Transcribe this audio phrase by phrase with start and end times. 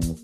[0.00, 0.16] When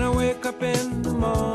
[0.00, 1.53] I wake up in the morning,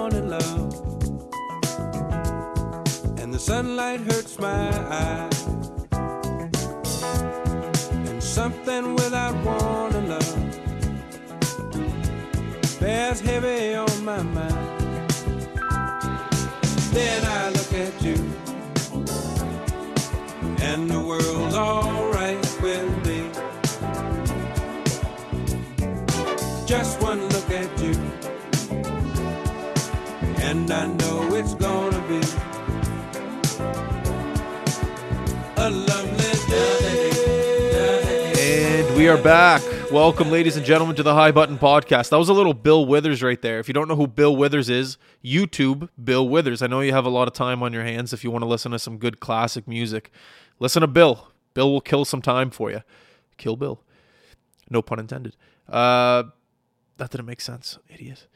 [39.09, 39.64] are back.
[39.92, 42.12] Welcome, ladies and gentlemen, to the High Button Podcast.
[42.12, 43.58] That was a little Bill Withers right there.
[43.58, 46.62] If you don't know who Bill Withers is, YouTube Bill Withers.
[46.62, 48.48] I know you have a lot of time on your hands if you want to
[48.48, 50.12] listen to some good classic music.
[50.60, 51.30] Listen to Bill.
[51.56, 52.84] Bill will kill some time for you.
[53.38, 53.82] Kill Bill.
[54.70, 55.36] No pun intended.
[55.68, 56.26] Uh,
[56.98, 58.28] that didn't make sense, idiot.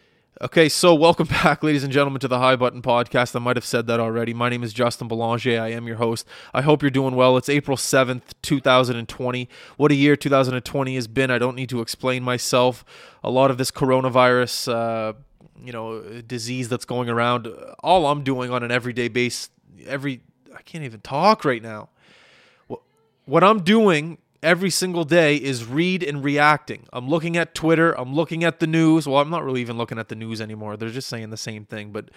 [0.41, 3.35] Okay, so welcome back, ladies and gentlemen, to the High Button Podcast.
[3.35, 4.33] I might have said that already.
[4.33, 5.61] My name is Justin Belanger.
[5.61, 6.27] I am your host.
[6.55, 7.37] I hope you're doing well.
[7.37, 9.47] It's April 7th, 2020.
[9.77, 11.29] What a year 2020 has been.
[11.29, 12.83] I don't need to explain myself.
[13.23, 15.13] A lot of this coronavirus, uh,
[15.63, 17.47] you know, disease that's going around,
[17.83, 19.51] all I'm doing on an everyday base,
[19.85, 20.21] every,
[20.55, 21.89] I can't even talk right now.
[22.65, 22.81] What,
[23.25, 26.85] what I'm doing every single day is read and reacting.
[26.93, 29.07] I'm looking at Twitter, I'm looking at the news.
[29.07, 30.77] Well, I'm not really even looking at the news anymore.
[30.77, 32.11] They're just saying the same thing, but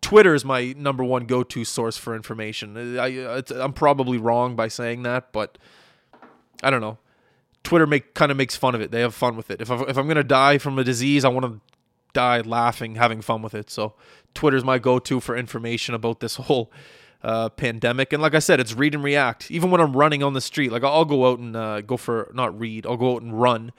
[0.00, 2.98] Twitter is my number one go-to source for information.
[2.98, 5.58] I, I'm probably wrong by saying that, but
[6.62, 6.98] I don't know.
[7.64, 8.90] Twitter make kind of makes fun of it.
[8.90, 9.60] They have fun with it.
[9.60, 11.60] If, I, if I'm gonna die from a disease, I want to
[12.12, 13.70] die laughing, having fun with it.
[13.70, 13.94] So
[14.34, 16.70] Twitter's my go-to for information about this whole
[17.24, 18.12] uh, pandemic.
[18.12, 19.50] And like I said, it's read and react.
[19.50, 22.30] Even when I'm running on the street, like I'll go out and uh, go for
[22.34, 23.72] not read, I'll go out and run.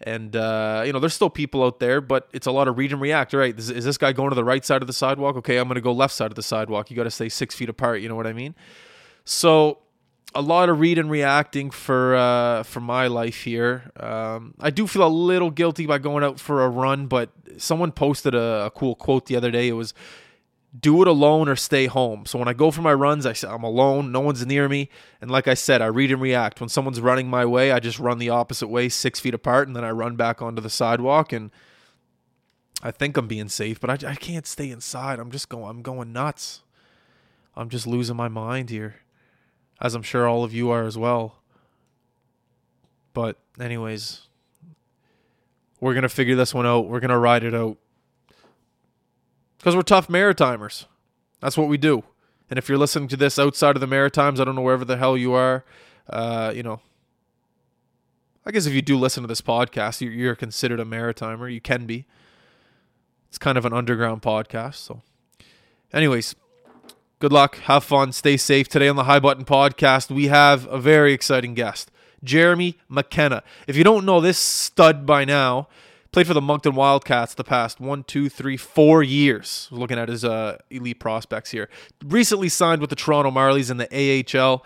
[0.00, 2.92] And uh, you know, there's still people out there, but it's a lot of read
[2.92, 3.34] and react.
[3.34, 5.36] All right, is, is this guy going to the right side of the sidewalk?
[5.36, 6.90] Okay, I'm going to go left side of the sidewalk.
[6.90, 8.00] You got to stay six feet apart.
[8.00, 8.54] You know what I mean?
[9.24, 9.78] So
[10.34, 13.90] a lot of read and reacting for uh, for my life here.
[13.98, 17.92] Um, I do feel a little guilty by going out for a run, but someone
[17.92, 19.68] posted a, a cool quote the other day.
[19.68, 19.94] It was
[20.80, 22.26] do it alone or stay home.
[22.26, 24.88] So when I go for my runs, I, I'm alone, no one's near me.
[25.20, 26.60] And like I said, I read and react.
[26.60, 29.76] When someone's running my way, I just run the opposite way, six feet apart, and
[29.76, 31.32] then I run back onto the sidewalk.
[31.32, 31.50] And
[32.82, 35.18] I think I'm being safe, but I, I can't stay inside.
[35.18, 36.62] I'm just going, I'm going nuts.
[37.54, 38.96] I'm just losing my mind here,
[39.80, 41.36] as I'm sure all of you are as well.
[43.14, 44.26] But, anyways,
[45.80, 46.88] we're going to figure this one out.
[46.88, 47.78] We're going to ride it out
[49.66, 50.84] because we're tough Maritimers.
[51.40, 52.04] That's what we do.
[52.48, 54.96] And if you're listening to this outside of the Maritimes, I don't know wherever the
[54.96, 55.64] hell you are,
[56.08, 56.80] uh, you know,
[58.44, 61.52] I guess if you do listen to this podcast, you're, you're considered a Maritimer.
[61.52, 62.06] You can be.
[63.26, 64.76] It's kind of an underground podcast.
[64.76, 65.02] So,
[65.92, 66.36] anyways,
[67.18, 67.58] good luck.
[67.62, 68.12] Have fun.
[68.12, 68.68] Stay safe.
[68.68, 71.90] Today on the High Button Podcast, we have a very exciting guest,
[72.22, 73.42] Jeremy McKenna.
[73.66, 75.66] If you don't know this stud by now,
[76.16, 79.68] Played for the Moncton Wildcats the past one, two, three, four years.
[79.70, 81.68] Looking at his uh, elite prospects here.
[82.02, 84.64] Recently signed with the Toronto Marlies in the AHL.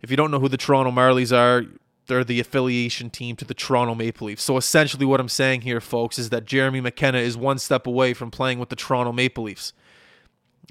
[0.00, 1.64] If you don't know who the Toronto Marlies are,
[2.06, 4.44] they're the affiliation team to the Toronto Maple Leafs.
[4.44, 8.14] So essentially, what I'm saying here, folks, is that Jeremy McKenna is one step away
[8.14, 9.72] from playing with the Toronto Maple Leafs.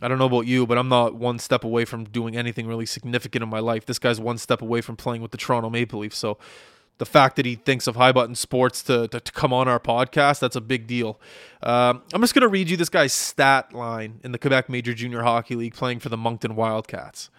[0.01, 2.85] I don't know about you, but I'm not one step away from doing anything really
[2.85, 3.85] significant in my life.
[3.85, 6.17] This guy's one step away from playing with the Toronto Maple Leafs.
[6.17, 6.37] So
[6.97, 9.79] the fact that he thinks of High Button Sports to, to, to come on our
[9.79, 11.19] podcast, that's a big deal.
[11.61, 14.94] Um, I'm just going to read you this guy's stat line in the Quebec Major
[14.94, 17.29] Junior Hockey League playing for the Moncton Wildcats.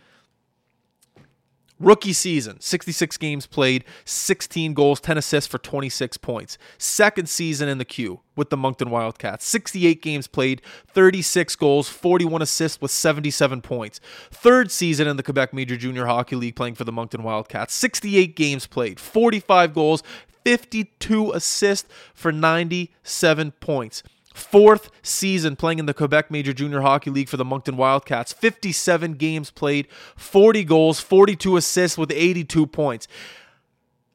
[1.78, 6.56] Rookie season, 66 games played, 16 goals, 10 assists for 26 points.
[6.78, 12.40] Second season in the queue with the Moncton Wildcats, 68 games played, 36 goals, 41
[12.40, 14.00] assists with 77 points.
[14.30, 18.34] Third season in the Quebec Major Junior Hockey League playing for the Moncton Wildcats, 68
[18.34, 20.02] games played, 45 goals,
[20.44, 24.02] 52 assists for 97 points
[24.36, 28.32] fourth season playing in the Quebec Major Junior Hockey League for the Moncton Wildcats.
[28.32, 33.08] 57 games played, 40 goals, 42 assists with 82 points.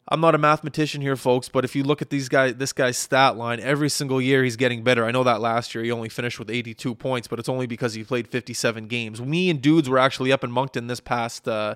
[0.08, 2.98] I'm not a mathematician here, folks, but if you look at these guys, this guy's
[2.98, 5.06] stat line, every single year he's getting better.
[5.06, 7.94] I know that last year he only finished with 82 points, but it's only because
[7.94, 9.22] he played 57 games.
[9.22, 11.76] Me and dudes were actually up in Moncton this past uh,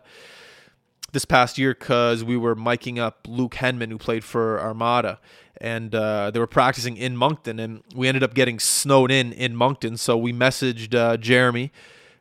[1.15, 5.19] this past year because we were miking up Luke Henman, who played for Armada,
[5.59, 9.55] and uh, they were practicing in Moncton, and we ended up getting snowed in in
[9.55, 9.97] Moncton.
[9.97, 11.71] So we messaged uh, Jeremy,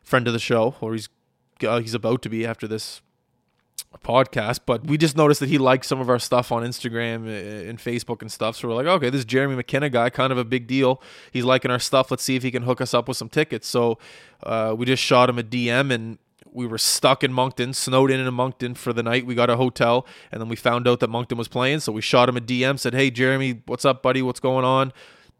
[0.01, 1.09] friend of the show, or he's
[1.61, 3.01] uh, he's about to be after this
[4.03, 7.69] podcast, but we just noticed that he liked some of our stuff on Instagram uh,
[7.69, 8.55] and Facebook and stuff.
[8.55, 11.01] So we're like, okay, this Jeremy McKenna guy, kind of a big deal.
[11.31, 12.11] He's liking our stuff.
[12.11, 13.67] Let's see if he can hook us up with some tickets.
[13.67, 13.97] So
[14.43, 16.17] uh, we just shot him a DM and
[16.55, 19.25] we were stuck in Moncton, snowed in in Moncton for the night.
[19.25, 21.81] We got a hotel, and then we found out that Moncton was playing.
[21.81, 24.21] So we shot him a DM, said, "Hey, Jeremy, what's up, buddy?
[24.21, 24.93] What's going on?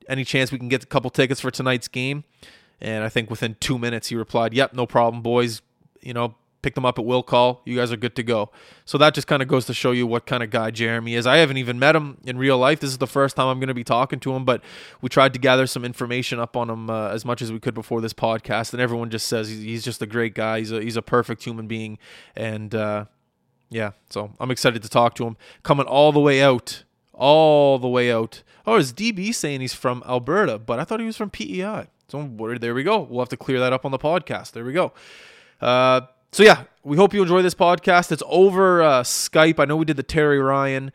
[0.07, 2.25] Any chance we can get a couple tickets for tonight's game?"
[2.81, 5.61] And I think within two minutes he replied, "Yep, no problem, boys.
[6.01, 6.35] You know,
[6.65, 7.61] pick them up at will call.
[7.63, 8.49] You guys are good to go.
[8.85, 11.27] So that just kind of goes to show you what kind of guy Jeremy is.
[11.27, 12.79] I haven't even met him in real life.
[12.79, 14.63] This is the first time I'm going to be talking to him, but
[14.99, 17.75] we tried to gather some information up on him uh, as much as we could
[17.75, 20.57] before this podcast, and everyone just says he's, just a great guy.
[20.57, 21.99] He's a he's a perfect human being,
[22.35, 23.05] and uh,
[23.69, 25.37] yeah, so I'm excited to talk to him.
[25.61, 26.83] Coming all the way out,
[27.13, 28.41] all the way out.
[28.65, 31.85] Oh, is DB saying he's from Alberta, but I thought he was from PEI.
[32.07, 32.27] So
[32.59, 33.01] there we go.
[33.01, 34.53] We'll have to clear that up on the podcast.
[34.53, 34.93] There we go.
[35.61, 36.01] Uh,
[36.35, 38.11] so yeah, we hope you enjoy this podcast.
[38.11, 39.57] It's over uh, Skype.
[39.57, 40.91] I know we did the Terry Ryan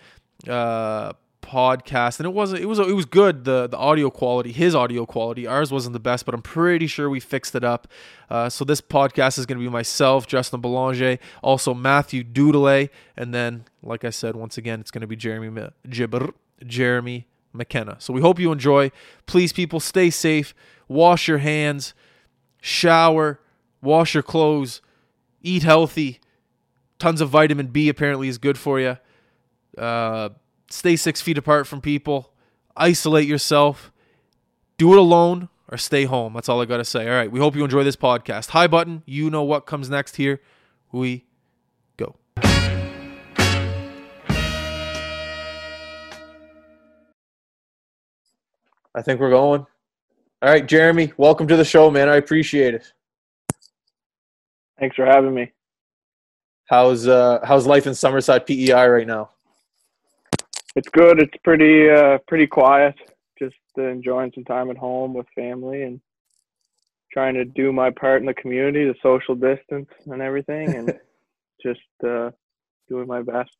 [0.46, 3.44] uh, podcast, and it was it was it was good.
[3.46, 7.08] The the audio quality, his audio quality, ours wasn't the best, but I'm pretty sure
[7.08, 7.88] we fixed it up.
[8.28, 13.32] Uh, so this podcast is going to be myself, Justin Belanger, also Matthew Doodley, and
[13.32, 16.34] then, like I said, once again, it's going to be Jeremy Gibber,
[16.66, 17.96] Jeremy McKenna.
[17.98, 18.92] So we hope you enjoy.
[19.24, 20.54] Please, people, stay safe.
[20.86, 21.94] Wash your hands.
[22.60, 23.40] Shower.
[23.80, 24.82] Wash your clothes
[25.42, 26.20] eat healthy.
[26.98, 28.98] Tons of vitamin B apparently is good for you.
[29.78, 30.30] Uh,
[30.68, 32.32] stay six feet apart from people.
[32.76, 33.90] Isolate yourself.
[34.76, 36.34] Do it alone or stay home.
[36.34, 37.08] That's all I got to say.
[37.08, 37.30] All right.
[37.30, 38.50] We hope you enjoy this podcast.
[38.50, 39.02] Hi, button.
[39.06, 40.40] You know what comes next here.
[40.92, 41.24] We
[41.96, 42.16] go.
[48.94, 49.64] I think we're going.
[50.42, 52.08] All right, Jeremy, welcome to the show, man.
[52.08, 52.92] I appreciate it.
[54.80, 55.52] Thanks for having me.
[56.64, 59.30] How's uh how's life in Summerside PEI right now?
[60.74, 61.20] It's good.
[61.20, 62.94] It's pretty uh pretty quiet.
[63.38, 66.00] Just uh, enjoying some time at home with family and
[67.12, 70.98] trying to do my part in the community, the social distance and everything, and
[71.62, 72.30] just uh,
[72.88, 73.50] doing my best.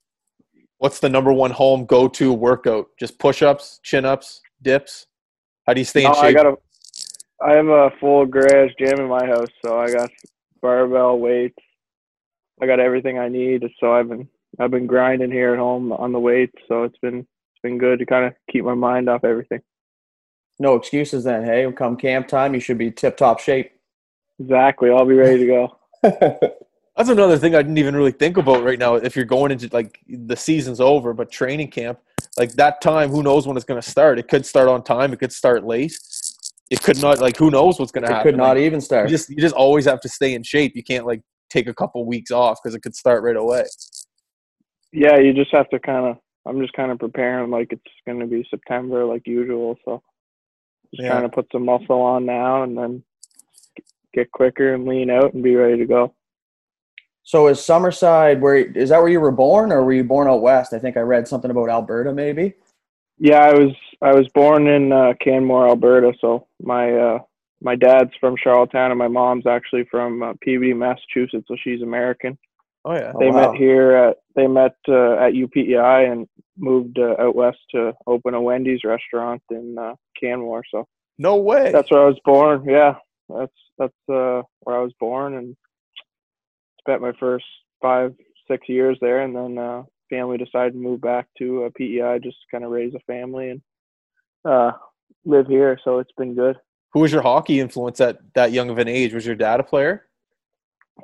[0.79, 2.89] What's the number one home go to workout?
[2.99, 5.07] Just push ups, chin ups, dips.
[5.67, 6.25] How do you stay in shape?
[6.25, 6.57] I got a,
[7.43, 10.11] I have a full garage gym in my house, so I got
[10.61, 11.59] barbell weights.
[12.63, 13.65] I got everything I need.
[13.79, 14.29] So I've been
[14.59, 16.55] I've been grinding here at home on the weights.
[16.69, 19.61] So it's been it's been good to kind of keep my mind off everything.
[20.59, 21.45] No excuses then.
[21.45, 23.73] Hey, come camp time, you should be tip top shape.
[24.39, 24.91] Exactly.
[24.91, 25.79] I'll be ready to go.
[26.97, 28.97] That's another thing I didn't even really think about right now.
[28.97, 31.99] If you're going into like the season's over, but training camp,
[32.37, 34.19] like that time, who knows when it's going to start?
[34.19, 35.13] It could start on time.
[35.13, 35.99] It could start late
[36.71, 38.29] it could not like who knows what's going to happen.
[38.29, 39.09] It could not like, even start.
[39.09, 40.77] You just you just always have to stay in shape.
[40.77, 41.21] You can't like
[41.51, 43.65] take a couple weeks off because it could start right away.
[44.93, 46.17] Yeah, you just have to kind of.
[46.47, 49.77] I'm just kind of preparing like it's going to be September like usual.
[49.85, 50.03] So
[50.95, 51.11] just Yeah.
[51.11, 53.05] trying to put some muscle on now and then
[54.15, 56.15] get quicker and lean out and be ready to go.
[57.23, 60.41] So is Summerside where is that where you were born or were you born out
[60.41, 60.73] west?
[60.73, 62.55] I think I read something about Alberta maybe.
[63.21, 66.13] Yeah, I was I was born in uh, Canmore, Alberta.
[66.21, 67.19] So my uh,
[67.61, 71.45] my dad's from Charlottetown and my mom's actually from uh, Peabody, Massachusetts.
[71.47, 72.39] So she's American.
[72.85, 73.13] Oh yeah.
[73.21, 73.53] they wow.
[73.53, 78.33] met here at they met uh, at UPEI and moved uh, out west to open
[78.33, 80.65] a Wendy's restaurant in uh, Canmore.
[80.71, 80.87] So
[81.19, 81.71] No way.
[81.73, 82.65] that's where I was born.
[82.67, 82.95] Yeah,
[83.29, 85.55] that's that's uh, where I was born and
[86.79, 87.45] spent my first
[87.83, 88.15] five
[88.49, 92.37] six years there, and then uh, family decided to move back to uh, PEI just
[92.41, 93.63] to kind of raise a family and
[94.45, 94.73] uh,
[95.25, 95.79] live here.
[95.85, 96.57] So it's been good.
[96.93, 99.15] Who was your hockey influence at that young of an age?
[99.15, 100.07] Was your dad a player?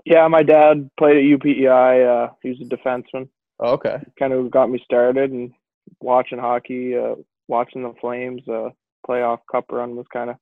[0.04, 2.26] Yeah, my dad played at UPEI.
[2.26, 3.28] Uh, he was a defenseman.
[3.60, 3.98] Oh, okay.
[4.18, 5.52] kind of got me started and
[6.00, 7.14] watching hockey, uh,
[7.48, 8.70] watching the Flames uh,
[9.08, 10.36] playoff cup run was kind of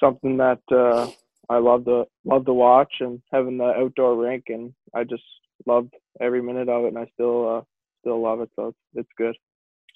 [0.00, 1.08] something that uh,
[1.48, 5.22] I loved to love to watch and having the outdoor rink and I just
[5.66, 7.62] loved every minute of it and I still uh,
[8.02, 9.36] still love it so it's it's good.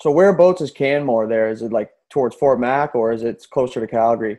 [0.01, 1.51] So whereabouts is Canmore there?
[1.51, 4.39] Is it like towards Fort Mac or is it closer to Calgary?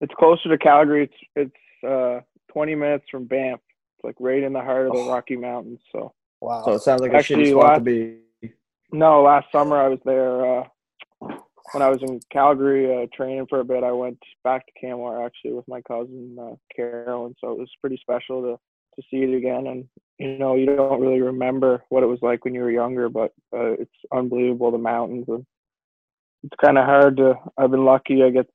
[0.00, 1.04] It's closer to Calgary.
[1.04, 1.52] It's
[1.84, 2.20] it's uh,
[2.52, 3.60] 20 minutes from Banff.
[3.96, 5.80] It's like right in the heart of the Rocky Mountains.
[5.92, 6.62] So Wow.
[6.64, 8.18] So it sounds like a Actually, shitty spot last- to be.
[8.94, 10.60] No, last summer I was there.
[10.60, 10.64] Uh,
[11.72, 15.24] when I was in Calgary uh, training for a bit, I went back to Canmore
[15.24, 17.34] actually with my cousin uh, Carolyn.
[17.40, 18.58] So it was pretty special to
[18.96, 19.66] to see it again.
[19.66, 23.08] And you know, you don't really remember what it was like when you were younger,
[23.08, 25.44] but uh, it's unbelievable the mountains and
[26.42, 27.34] it's kind of hard to.
[27.56, 28.22] I've been lucky.
[28.22, 28.46] I get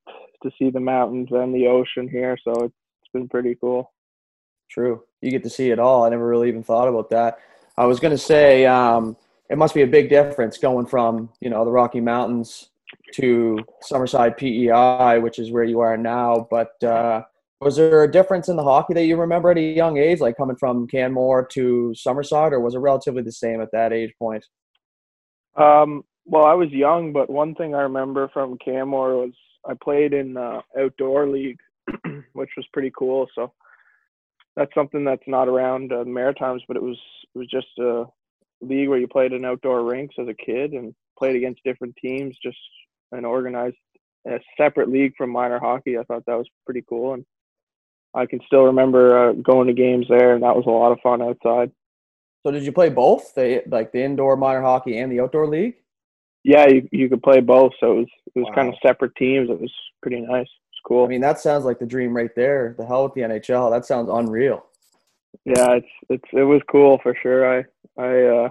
[0.44, 2.74] to see the mountains and the ocean here, so it's,
[3.14, 3.94] been pretty cool.
[4.70, 5.02] True.
[5.22, 6.04] You get to see it all.
[6.04, 7.40] I never really even thought about that.
[7.78, 9.16] I was to say um,
[9.50, 12.68] it must be a big difference going from you know the Rocky Mountains
[13.14, 16.48] to Summerside PEI, which is where you are now.
[16.52, 17.24] But uh,
[17.60, 20.38] was there a difference in the hockey that you remember at a young age, like
[20.38, 24.46] coming from Canmore to Summerside, or was it relatively the same at that age point?
[25.56, 29.32] Um, well, I was young, but one thing I remember from Canmore was
[29.68, 31.60] I played in uh, outdoor league,
[32.34, 33.28] which was pretty cool.
[33.34, 33.54] So
[34.56, 36.98] that's something that's not around uh, the Maritimes, but it was
[37.34, 38.06] it was just a
[38.62, 42.38] league where you played in outdoor rinks as a kid and played against different teams,
[42.44, 42.58] just
[43.12, 43.78] an organized
[44.28, 45.98] a separate league from minor hockey.
[45.98, 47.26] I thought that was pretty cool, and
[48.14, 51.00] I can still remember uh, going to games there, and that was a lot of
[51.02, 51.72] fun outside.
[52.46, 55.76] So did you play both, the like the indoor minor hockey and the outdoor league?
[56.44, 58.56] Yeah, you you could play both, so it was it was Wow.
[58.56, 59.50] kind of separate teams.
[59.50, 60.48] It was pretty nice.
[60.72, 61.04] It's cool.
[61.04, 62.74] I mean, that sounds like the dream right there.
[62.78, 63.70] The hell with the NHL.
[63.70, 64.66] That sounds unreal.
[65.46, 67.60] yeah, it's it's it was cool for sure.
[67.60, 67.66] I
[67.98, 68.50] I uh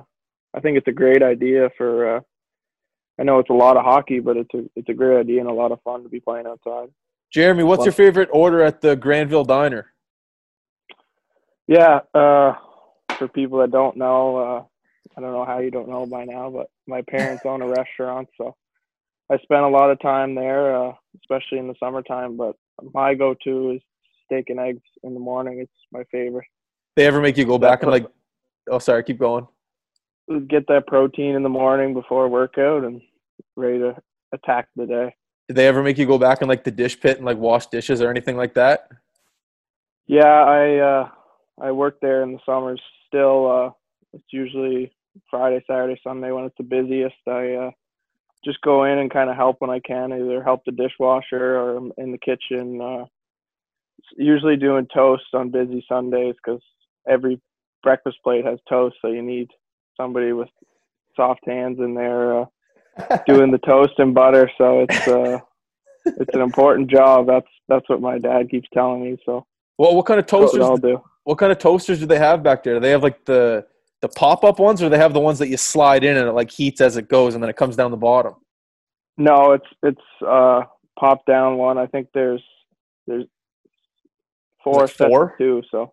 [0.55, 2.21] I think it's a great idea for uh
[3.19, 5.49] I know it's a lot of hockey, but it's a it's a great idea and
[5.49, 6.89] a lot of fun to be playing outside.
[7.33, 9.93] Jeremy, what's your favorite order at the Granville Diner?
[11.67, 12.55] Yeah, uh
[13.19, 14.65] for people that don't know, uh
[15.17, 18.29] I don't know how you don't know by now, but my parents own a restaurant,
[18.37, 18.55] so
[19.31, 22.37] I spent a lot of time there, uh, especially in the summertime.
[22.37, 22.55] But
[22.95, 23.83] my go-to is
[24.25, 25.59] steak and eggs in the morning.
[25.61, 26.47] It's my favorite.
[26.95, 28.07] They ever make you go back and like?
[28.71, 29.03] Oh, sorry.
[29.05, 29.47] Keep going.
[30.49, 33.01] Get that protein in the morning before workout and
[33.57, 33.97] ready to
[34.33, 35.15] attack the day.
[35.49, 37.67] Did they ever make you go back in like the dish pit and like wash
[37.67, 38.89] dishes or anything like that?
[40.07, 41.09] Yeah, I uh,
[41.61, 42.81] I work there in the summers.
[43.07, 43.71] Still, uh,
[44.13, 44.93] it's usually
[45.31, 47.15] Friday, Saturday, Sunday when it's the busiest.
[47.29, 47.71] I uh,
[48.45, 51.91] just go in and kind of help when I can, either help the dishwasher or
[51.97, 52.81] in the kitchen.
[52.81, 53.05] Uh,
[54.17, 56.63] usually doing toast on busy Sundays because
[57.09, 57.41] every
[57.83, 59.51] breakfast plate has toast, so you need
[59.97, 60.49] somebody with
[61.15, 62.45] soft hands in there uh,
[63.27, 64.51] doing the toast and butter.
[64.59, 65.39] So it's uh,
[66.07, 67.27] it's an important job.
[67.27, 69.17] That's that's what my dad keeps telling me.
[69.25, 69.47] So
[69.79, 70.63] Well, what kind of what toasters?
[70.63, 71.03] I'll do.
[71.25, 72.75] What kind of toasters do they have back there?
[72.75, 73.67] Do they have like the
[74.03, 76.33] the pop up ones, or they have the ones that you slide in and it
[76.33, 78.35] like heats as it goes, and then it comes down the bottom?
[79.19, 80.63] No, it's it's uh
[80.99, 81.79] pop down one.
[81.79, 82.43] I think there's
[83.07, 83.25] there's
[84.63, 85.35] four Like four?
[85.39, 85.63] two.
[85.71, 85.93] So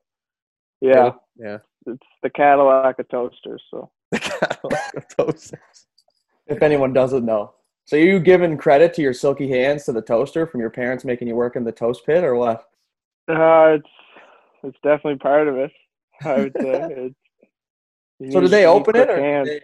[0.81, 1.59] yeah, yeah.
[1.87, 3.63] it's the Cadillac of toasters.
[3.71, 5.87] So The Cadillac of toasters.
[6.47, 7.53] If anyone doesn't know.
[7.85, 11.27] So you giving credit to your silky hands to the toaster from your parents making
[11.27, 12.69] you work in the toast pit or what?
[13.29, 13.89] uh, it's
[14.63, 15.71] it's definitely part of it.
[16.23, 17.13] I would say.
[18.19, 19.59] It's, So did they open it or they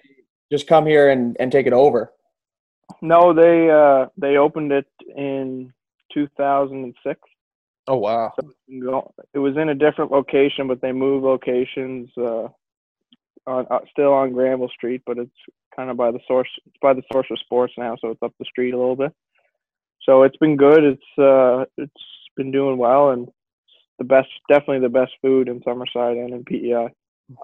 [0.52, 2.12] just come here and, and take it over?
[3.02, 5.72] No, they uh they opened it in
[6.14, 7.20] 2006.
[7.88, 8.34] Oh wow.
[8.82, 12.10] go- it was in a different location, but they moved locations.
[12.18, 12.50] Uh,
[13.50, 15.32] on uh, still on Granville Street, but it's
[15.76, 16.50] kind of by the source.
[16.66, 19.14] It's by the source of sports now, so it's up the street a little bit.
[20.04, 20.84] So it's been good.
[20.84, 21.94] It's uh, it's
[22.38, 23.28] been doing well, and
[23.98, 26.88] the best, definitely the best food in Summerside and in PEI.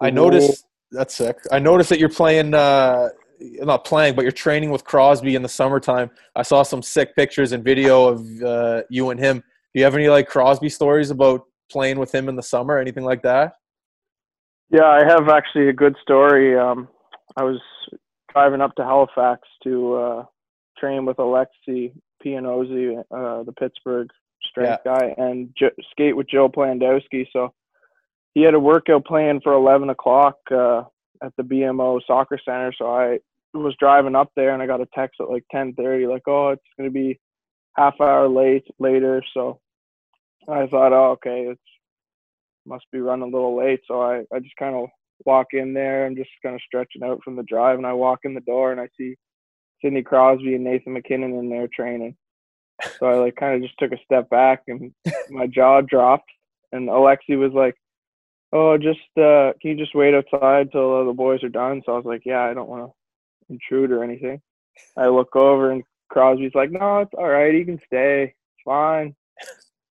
[0.01, 1.37] I noticed that's sick.
[1.51, 3.09] I noticed that you're playing, uh,
[3.39, 6.09] not playing, but you're training with Crosby in the summertime.
[6.35, 9.37] I saw some sick pictures and video of uh, you and him.
[9.39, 13.03] Do you have any like Crosby stories about playing with him in the summer, anything
[13.03, 13.53] like that?
[14.71, 16.57] Yeah, I have actually a good story.
[16.57, 16.87] Um,
[17.37, 17.59] I was
[18.33, 20.25] driving up to Halifax to uh,
[20.77, 21.93] train with Alexi
[22.23, 24.09] Pianozzi, uh, the Pittsburgh
[24.49, 27.27] strength guy, and jo- skate with Joe Plandowski.
[27.31, 27.53] So
[28.33, 30.83] he had a workout plan for 11 o'clock uh,
[31.23, 32.73] at the BMO Soccer Center.
[32.77, 33.19] So I
[33.53, 36.63] was driving up there, and I got a text at like 10:30, like, "Oh, it's
[36.77, 37.19] going to be
[37.75, 39.59] half hour late later." So
[40.49, 41.61] I thought, "Oh, okay, it's
[42.65, 43.81] must be running a little late.
[43.87, 44.87] So I, I just kind of
[45.25, 46.05] walk in there.
[46.05, 48.71] I'm just kind of stretching out from the drive, and I walk in the door
[48.71, 49.15] and I see
[49.81, 52.15] Sidney Crosby and Nathan MacKinnon in there training.
[52.99, 54.93] So I like kind of just took a step back and
[55.29, 56.29] my jaw dropped.
[56.71, 57.75] And Alexi was like,
[58.51, 61.93] "Oh, just uh, can you just wait outside till uh, the boys are done?" So
[61.93, 64.41] I was like, "Yeah, I don't want to intrude or anything."
[64.97, 67.53] I look over and Crosby's like, "No, it's all right.
[67.53, 68.23] You can stay.
[68.23, 69.15] It's fine."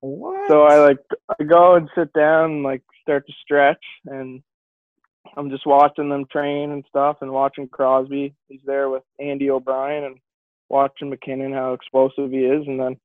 [0.05, 0.49] What?
[0.49, 0.97] So I like
[1.39, 4.41] I go and sit down and like start to stretch and
[5.35, 8.35] I'm just watching them train and stuff and watching Crosby.
[8.47, 10.17] He's there with Andy O'Brien and
[10.69, 12.97] watching MacKinnon how explosive he is and then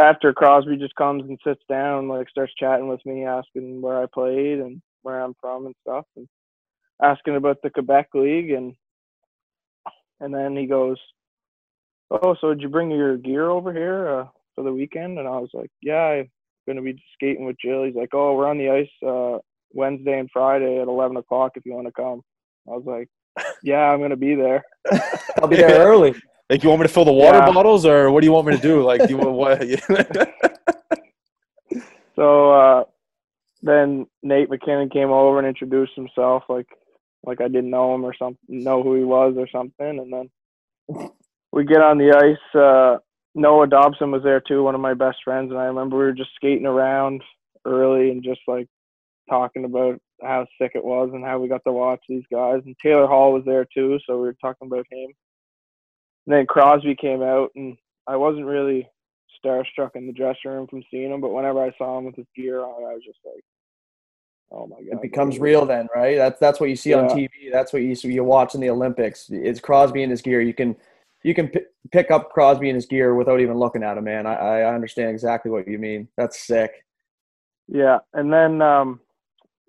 [0.00, 4.06] after Crosby just comes and sits down, like starts chatting with me, asking where I
[4.12, 6.26] played and where I'm from and stuff, and
[7.02, 8.74] asking about the Quebec League, and
[10.20, 10.96] and then he goes,
[12.10, 15.38] "Oh, so did you bring your gear over here uh, for the weekend?" And I
[15.38, 16.30] was like, "Yeah, I'm
[16.66, 19.38] gonna be skating with Jill." He's like, "Oh, we're on the ice uh,
[19.72, 22.22] Wednesday and Friday at 11 o'clock if you want to come."
[22.68, 23.08] I was like,
[23.62, 24.62] "Yeah, I'm gonna be there."
[25.40, 26.14] I'll be there early.
[26.50, 27.50] Like, you want me to fill the water Yeah.
[27.50, 28.82] bottles, or what do you want me to do?
[28.82, 29.62] Like, do you want what?
[32.14, 32.84] So uh,
[33.62, 36.66] then Nate MacKinnon came over and introduced himself, like
[37.24, 39.98] like I didn't know him or something, know who he was or something.
[39.98, 41.08] And then
[41.52, 42.54] we get on the ice.
[42.54, 42.98] Uh,
[43.34, 46.12] Noah Dobson was there too, one of my best friends, and I remember we were
[46.12, 47.22] just skating around
[47.64, 48.68] early and just like
[49.30, 52.60] talking about how sick it was and how we got to watch these guys.
[52.66, 55.10] And Taylor Hall was there too, so we were talking about him.
[56.26, 58.88] And then Crosby came out, and I wasn't really
[59.44, 62.26] starstruck in the dressing room from seeing him, but whenever I saw him with his
[62.36, 63.42] gear on, I was just like,
[64.52, 66.16] "Oh my god!" It becomes real then, right?
[66.16, 67.50] That's that's what you see on TV.
[67.50, 69.30] That's what you see, you watch in the Olympics.
[69.30, 70.40] It's Crosby in his gear.
[70.40, 70.76] You can
[71.22, 71.60] you can p-
[71.90, 74.26] pick up Crosby in his gear without even looking at him, man.
[74.26, 76.08] I, I understand exactly what you mean.
[76.16, 76.84] That's sick.
[77.68, 79.00] Yeah, and then um,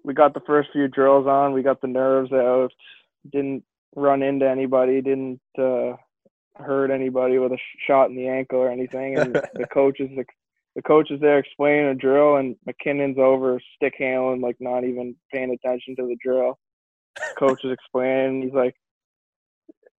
[0.04, 1.54] we got the first few drills on.
[1.54, 2.72] We got the nerves out.
[3.32, 3.64] Didn't
[3.96, 5.02] run into anybody.
[5.02, 5.94] Didn't uh,
[6.56, 9.18] hurt anybody with a sh- shot in the ankle or anything.
[9.18, 10.10] And the coaches,
[10.76, 15.16] the coach is there explaining a drill, and MacKinnon's over stick handling, like not even
[15.32, 16.58] paying attention to the drill.
[17.38, 18.42] Coach is explaining.
[18.42, 18.76] He's like,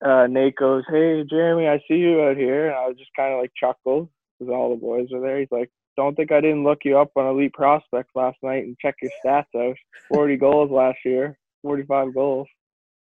[0.02, 3.32] uh, Nate goes, "Hey, Jeremy, I see you out here." And I was just kind
[3.34, 4.08] of like chuckled
[4.38, 5.38] because all the boys are there.
[5.40, 8.78] He's like, "Don't think I didn't look you up on Elite Prospects last night and
[8.78, 9.76] check your stats out.
[10.12, 12.48] 40 goals last year, 45 goals."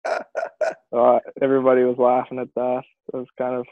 [0.95, 2.81] Uh, everybody was laughing at that.
[3.13, 3.65] It was kind of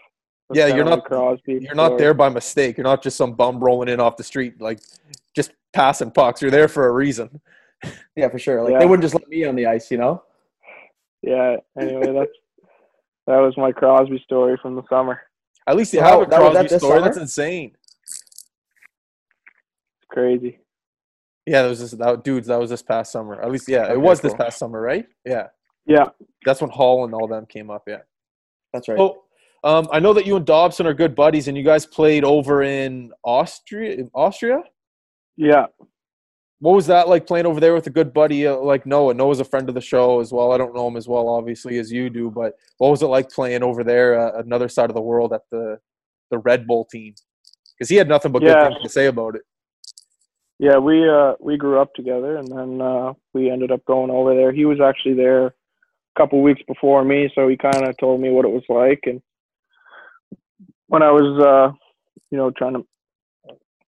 [0.50, 1.60] was Yeah, kind you're of not- Crosby.
[1.62, 2.76] You're not there by mistake.
[2.78, 4.80] You're not just some bum rolling in off the street, like
[5.34, 6.42] just passing pucks.
[6.42, 7.40] You're there for a reason.
[8.18, 8.62] Yeah, for sure.
[8.62, 8.80] Like Yeah.
[8.80, 10.24] they wouldn't just let me on the ice, you know.
[11.22, 11.58] Yeah.
[11.80, 12.32] Anyway, that's
[13.28, 15.22] that was my Crosby story from the summer.
[15.68, 17.02] At least you So have how- a Crosby that this story.
[17.02, 17.76] That's insane.
[18.04, 18.24] It's
[20.10, 20.60] crazy.
[21.46, 21.92] Yeah, that was this.
[21.92, 23.42] That, dudes, that was this past summer.
[23.42, 25.06] At least, yeah, it Okay, was this past summer, right?
[25.26, 25.48] Yeah,
[25.86, 26.10] Yeah.
[26.46, 27.84] that's when Hall and all them came up.
[27.88, 28.02] Yeah.
[28.72, 28.98] That's right.
[29.00, 29.24] Oh,
[29.64, 32.64] um, I know that you and Dobson are good buddies, and you guys played over
[32.64, 34.06] in Austria.
[34.14, 34.64] Austria.
[35.36, 35.68] Yeah.
[36.64, 39.14] What was that like playing over there with a good buddy uh, like Noah?
[39.14, 40.54] Noah's a friend of the show as well.
[40.54, 43.30] I don't know him as well, obviously, as you do, but what was it like
[43.30, 45.78] playing over there, uh, another side of the world at the
[46.32, 47.16] the Red Bull team?
[47.74, 48.64] Because he had nothing but Yeah.
[48.64, 49.42] good things to say about it.
[50.58, 54.34] Yeah, we uh we grew up together and then uh we ended up going over
[54.34, 54.54] there.
[54.54, 55.54] He was actually there a
[56.18, 59.22] couple weeks before me, so he kind of told me what it was like and
[60.88, 61.76] when I was uh
[62.32, 62.86] you know trying to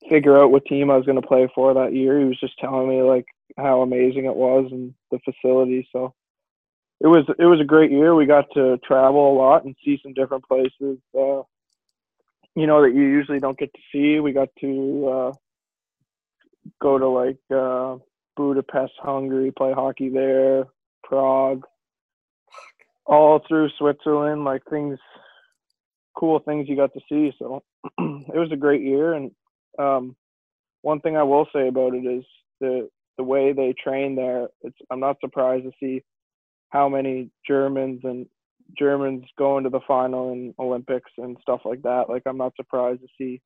[0.10, 2.58] figure out what team I was going to play for that year, he was just
[2.60, 3.26] telling me like
[3.58, 5.88] how amazing it was and the facility.
[5.92, 6.14] So
[7.00, 8.16] it was it was a great year.
[8.16, 11.44] We got to travel a lot and see some different places uh
[12.58, 14.20] you know that you usually don't get to see.
[14.20, 15.34] We got to uh
[16.82, 17.98] go to like uh,
[18.36, 20.66] Budapest, Hungary, play hockey there,
[21.04, 21.64] Prague,
[23.06, 25.00] all through Switzerland, like things,
[26.16, 27.34] cool things you got to see.
[27.40, 27.64] So
[28.00, 29.14] it was a great year.
[29.14, 29.32] And
[29.80, 30.16] um,
[30.82, 32.24] one thing I will say about it is
[32.60, 34.50] the the way they train there.
[34.62, 36.04] It's I'm not surprised to see
[36.70, 38.28] how many Germans and
[38.78, 42.10] Germans going to the final in Olympics and stuff like that.
[42.10, 43.42] Like I'm not surprised to see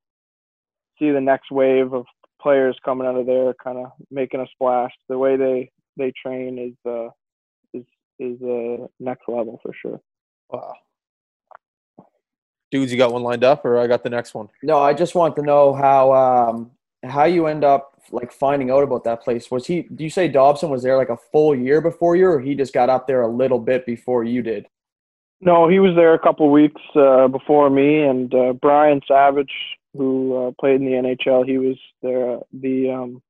[0.97, 2.05] see the next wave of
[2.41, 4.91] players coming out of there kind of making a splash.
[5.07, 7.09] The way they they train is uh
[7.73, 7.85] is
[8.19, 9.99] is uh next level for sure.
[10.49, 10.73] Wow.
[12.71, 14.47] Dudes, you got one lined up, or I got the next one?
[14.61, 16.71] No, I just want to know how um
[17.03, 19.49] how you end up like finding out about that place.
[19.49, 19.83] Was he?
[19.83, 22.73] Do you say Dobson was there like a full year before you, or he just
[22.73, 24.67] got up there a little bit before you did?
[25.41, 29.53] No, he was there a couple weeks uh, before me, and uh, Brian Savage,
[29.95, 33.21] who uh, played in the NHL, he was there, the um,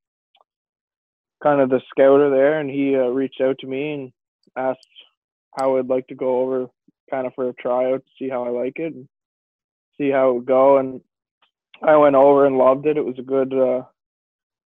[1.42, 4.12] kind of the scouter there, and he uh, reached out to me and
[4.56, 4.80] asked
[5.56, 6.66] how I'd like to go over,
[7.10, 9.08] kind of for a tryout to see how I like it and
[10.00, 10.78] see how it would go.
[10.78, 11.00] And
[11.82, 12.96] I went over and loved it.
[12.96, 13.82] It was a good, uh,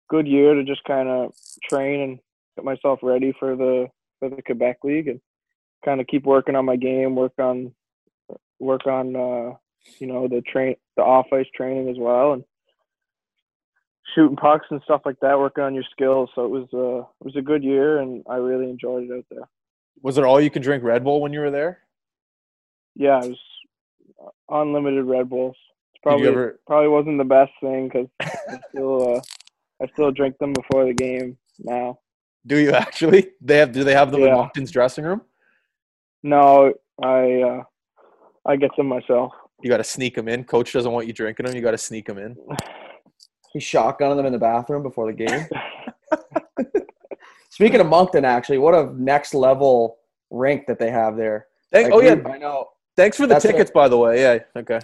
[0.08, 1.32] good year to just kind of
[1.68, 2.18] train and
[2.56, 3.88] get myself ready for the
[4.20, 5.20] for the Quebec League and
[5.84, 7.72] kind of keep working on my game, work on
[8.58, 9.56] work on uh,
[9.98, 12.44] you know the train the off ice training as well, and
[14.14, 15.38] shooting pucks and stuff like that.
[15.38, 16.30] Working on your skills.
[16.34, 19.24] So it was uh, it was a good year, and I really enjoyed it out
[19.30, 19.48] there.
[20.02, 21.80] Was it all you could drink Red Bull when you were there?
[22.94, 23.38] Yeah, it was
[24.48, 25.56] unlimited Red Bulls.
[25.94, 26.60] It's probably ever?
[26.66, 29.20] probably wasn't the best thing because I still uh,
[29.82, 31.98] I still drink them before the game now.
[32.46, 33.30] Do you actually?
[33.40, 33.72] They have.
[33.72, 34.34] Do they have them in Yeah.
[34.34, 35.22] Moncton's dressing room?
[36.22, 36.72] No,
[37.02, 37.62] I uh,
[38.46, 39.32] I get them myself.
[39.62, 40.44] You got to sneak them in.
[40.44, 41.54] Coach doesn't want you drinking them.
[41.54, 42.36] You got to sneak them in.
[43.52, 45.46] He's shotgunning them in the bathroom before the game.
[47.50, 49.98] Speaking of Moncton, actually, what a next level
[50.30, 51.46] rink that they have there.
[51.72, 52.16] Thank, Like, oh yeah.
[52.28, 52.68] I know.
[52.96, 54.20] Thanks for the That's tickets, by the way.
[54.20, 54.38] Yeah.
[54.56, 54.80] Okay.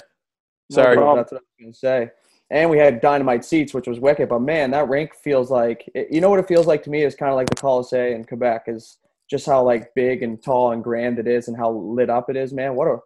[0.70, 0.96] Sorry.
[0.96, 1.16] problem.
[1.16, 2.11] That's what I was going to say.
[2.51, 4.29] And we had dynamite seats, which was wicked.
[4.29, 7.05] But man, that rink feels like it, you know what it feels like to me
[7.05, 8.99] is kind of like the Colisée in Quebec is
[9.31, 12.37] just how like big and tall and grand it is and how lit up it
[12.37, 12.53] is.
[12.53, 12.99] Man, what a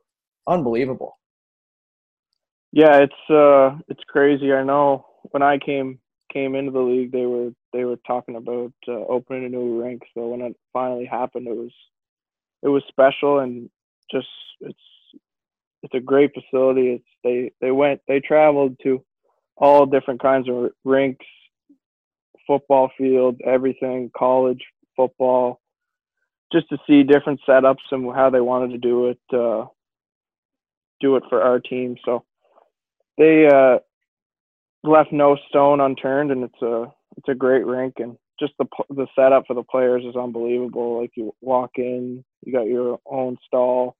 [0.47, 1.19] unbelievable.
[2.73, 4.53] Yeah, it's uh it's crazy.
[4.53, 5.99] I know when I came
[6.33, 10.03] came into the league, they were they were talking about uh, opening a new rink.
[10.15, 11.73] So when it finally happened, it was
[12.63, 13.69] it was special and
[14.11, 14.29] just
[14.61, 14.79] it's
[15.83, 16.95] it's a great facility.
[16.95, 19.05] It's they they went they traveled to
[19.57, 21.27] all different kinds of rinks,
[22.47, 24.65] football fields, everything, college
[24.97, 25.61] football,
[26.53, 29.21] just to see different setups and how they wanted to do it.
[29.33, 29.67] Uh,
[31.01, 31.97] do it for our team.
[32.05, 32.25] So
[33.19, 33.79] they uh,
[34.83, 36.87] left no stone unturned, and it's a
[37.17, 41.01] it's a great rink, and just the the setup for the players is unbelievable.
[41.01, 43.97] Like you walk in, you got your own stall,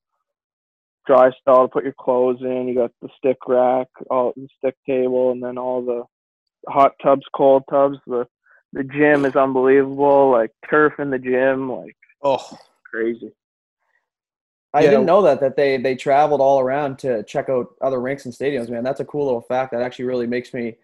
[1.07, 2.69] dry stall to put your clothes in.
[2.69, 6.05] You got the stick rack, all the stick table, and then all the
[6.71, 7.99] hot tubs, cold tubs.
[8.07, 8.27] The
[8.73, 10.31] the gym is unbelievable.
[10.31, 12.59] Like turf in the gym, like Oh,
[12.91, 13.33] crazy.
[14.73, 14.91] I Yeah.
[14.91, 18.35] didn't know that that they they traveled all around to check out other rinks and
[18.35, 18.69] stadiums.
[18.69, 19.73] Man, that's a cool little fact.
[19.73, 20.77] That actually really makes me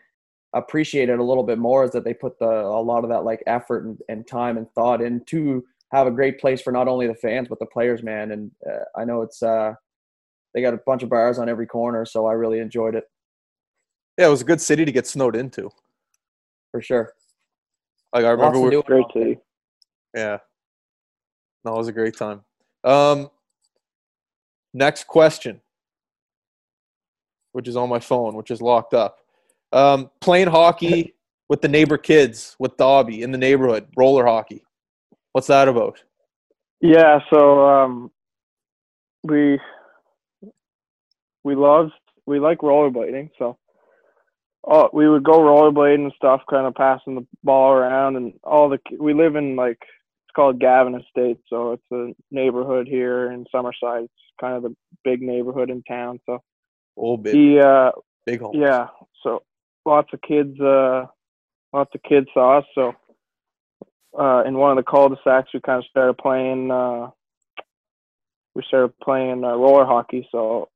[0.52, 1.84] appreciate it a little bit more.
[1.84, 4.70] Is that they put the a lot of that like effort and, and time and
[4.74, 8.02] thought into have a great place for not only the fans but the players.
[8.02, 9.74] Man, and uh, I know it's uh
[10.54, 13.04] they got a bunch of bars on every corner, so I really enjoyed it
[14.20, 14.26] yeah.
[14.26, 15.70] It was a good city to get snowed into.
[16.70, 17.14] for sure.
[18.12, 19.22] Like I remember Lots we do in Great Moncton.
[19.22, 19.38] city.
[20.14, 20.38] Yeah.
[21.64, 22.42] No, it was a great time.
[22.84, 23.30] Um,
[24.74, 25.60] next question,
[27.52, 29.20] which is on my phone, which is locked up.
[29.72, 31.14] Um, playing hockey
[31.48, 34.64] with the neighbor kids with Dobby in the neighborhood, roller hockey.
[35.32, 36.02] What's that about?
[36.80, 38.10] Yeah, so um,
[39.22, 39.58] we
[41.44, 41.90] we love
[42.26, 43.58] we like rollerblading, so
[44.66, 48.68] oh, we would go rollerblading and stuff, kind of passing the ball around, and all
[48.68, 53.44] the we live in like it's called Gavin Estate, so it's a neighborhood here in
[53.54, 54.04] Summerside.
[54.04, 56.20] It's kind of the big neighborhood in town.
[56.26, 56.40] So
[56.96, 57.92] Oh, big, he uh,
[58.26, 58.56] big home.
[58.56, 58.88] yeah,
[59.22, 59.42] so
[59.84, 61.06] lots of kids, uh,
[61.72, 62.64] lots of kids saw us.
[62.74, 62.94] So
[64.18, 66.70] uh, in one of the cul-de-sacs, we kind of started playing.
[66.70, 67.10] Uh,
[68.54, 70.28] we started playing uh, roller hockey.
[70.32, 70.68] So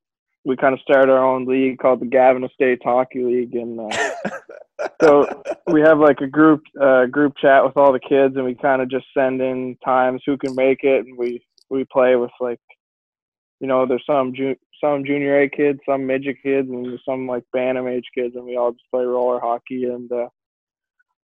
[0.45, 4.89] we kind of started our own league called the Gavin Estates Hockey League, and uh,
[5.03, 8.55] so we have like a group uh, group chat with all the kids, and we
[8.55, 12.31] kind of just send in times who can make it, and we we play with
[12.41, 12.61] like,
[13.61, 17.45] you know, there's some ju- some junior A kids, some midget kids, and some like
[17.53, 19.85] Bantam age kids, and we all just play roller hockey.
[19.85, 20.29] And uh,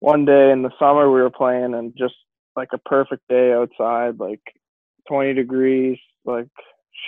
[0.00, 2.14] one day in the summer, we were playing, and just
[2.54, 4.40] like a perfect day outside, like
[5.08, 6.48] 20 degrees, like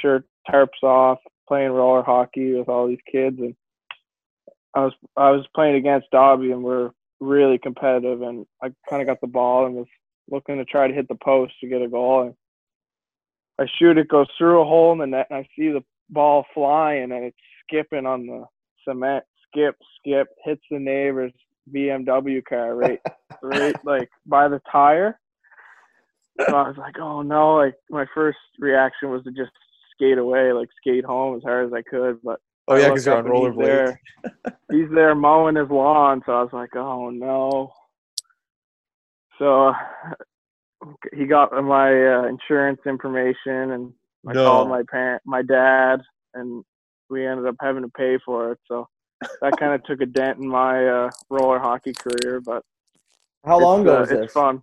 [0.01, 3.55] shirt tarps off, playing roller hockey with all these kids, and
[4.75, 9.09] I was I was playing against Dobby, and we're really competitive, and I kind of
[9.09, 9.87] got the ball and was
[10.31, 12.35] looking to try to hit the post to get a goal, and
[13.59, 16.45] I shoot it, goes through a hole in the net, and I see the ball
[16.55, 18.45] flying, and it's skipping on the
[18.87, 21.33] cement, skip, skip, hits the neighbor's
[21.75, 23.01] BMW car right,
[23.43, 25.19] right like by the tire.
[26.49, 27.57] So I was like, oh no!
[27.57, 29.51] Like my first reaction was to just
[29.95, 33.17] skate away, like skate home as hard as I could, but Oh yeah, because you're
[33.17, 34.01] on and he's there.
[34.71, 37.73] He's there mowing his lawn, so I was like, "Oh no!"
[39.39, 39.73] So
[41.15, 43.93] he got my uh, insurance information, and
[44.27, 44.45] I No.
[44.45, 46.01] called my parent, my dad,
[46.35, 46.65] and
[47.09, 48.59] we ended up having to pay for it.
[48.69, 48.87] So
[49.41, 52.63] that kind of took a dent in my uh, roller hockey career, but
[53.45, 54.19] How long ago uh, was this?
[54.25, 54.63] It's fun.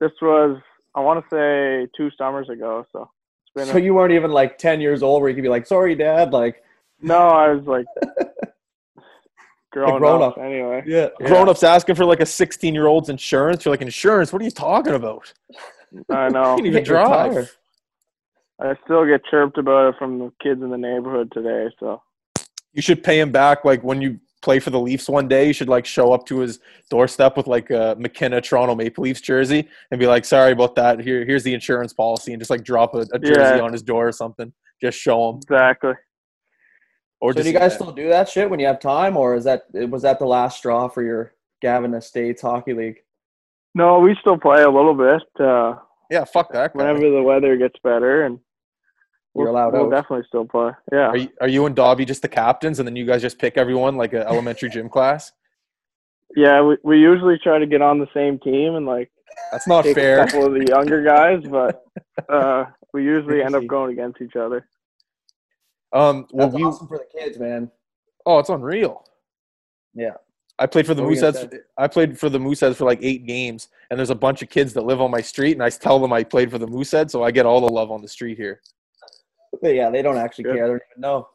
[0.00, 0.60] This was,
[0.94, 2.86] I want to say, two summers ago.
[2.92, 3.10] So
[3.42, 3.66] it's been.
[3.72, 5.94] So a, you weren't even like ten years old where you could be like, "Sorry,
[5.94, 6.62] Dad." Like,
[7.00, 7.86] no, I was like
[9.72, 10.38] grown, grown up, up.
[10.38, 10.82] anyway.
[10.86, 13.64] yeah, Grown ups asking for like a 16 year old's insurance.
[13.64, 14.32] You're like, insurance?
[14.32, 15.32] What are you talking about?
[16.10, 16.52] I know.
[16.52, 17.56] You can't even drive.
[18.60, 21.74] I still get chirped about it from the kids in the neighborhood today.
[21.80, 22.02] So
[22.74, 23.64] You should pay him back.
[23.64, 26.40] Like when you play for the Leafs one day, you should like show up to
[26.40, 26.58] his
[26.90, 31.00] doorstep with like a McKenna Toronto Maple Leafs jersey and be like, "Sorry about that.
[31.00, 33.60] Here, here's the insurance policy," and just like drop a, a jersey Yeah.
[33.60, 34.52] on his door or something.
[34.82, 35.36] Just show him.
[35.36, 35.94] exactly.
[37.20, 39.44] Or So do you guys still do that shit when you have time, or is
[39.44, 41.32] that was that the last straw for your
[41.62, 42.98] Gavin Estates Hockey League?
[43.74, 45.22] No, we still play a little bit.
[45.40, 45.76] Uh,
[46.10, 46.74] Yeah, fuck that.
[46.74, 46.78] Guy.
[46.84, 48.40] whenever the weather gets better, and
[49.36, 50.70] You're we'll, allowed we'll definitely still play.
[50.92, 53.38] Yeah, Are you, are you and Dobby just the captains, and then you guys just
[53.38, 55.32] pick everyone like an elementary gym class?
[56.36, 56.60] yeah.
[56.62, 59.10] We we usually try to get on the same team and like
[59.52, 60.22] That's not take fair.
[60.22, 61.84] a couple of the younger guys, but
[62.28, 64.66] uh, we usually end up going against each other.
[65.92, 67.70] Um, well, That's we awesome for the kids, man.
[68.26, 69.04] oh, it's unreal.
[69.94, 70.14] Yeah.
[70.58, 71.58] I played for the What were Mooseheads.
[71.76, 74.72] I played for the Mooseheads for like eight games, and there's a bunch of kids
[74.74, 77.24] that live on my street, and I tell them I played for the Mooseheads, so
[77.24, 78.60] I get all the love on the street here.
[79.60, 80.54] But yeah, they don't actually Yeah.
[80.54, 80.66] care.
[80.66, 81.28] They don't even know.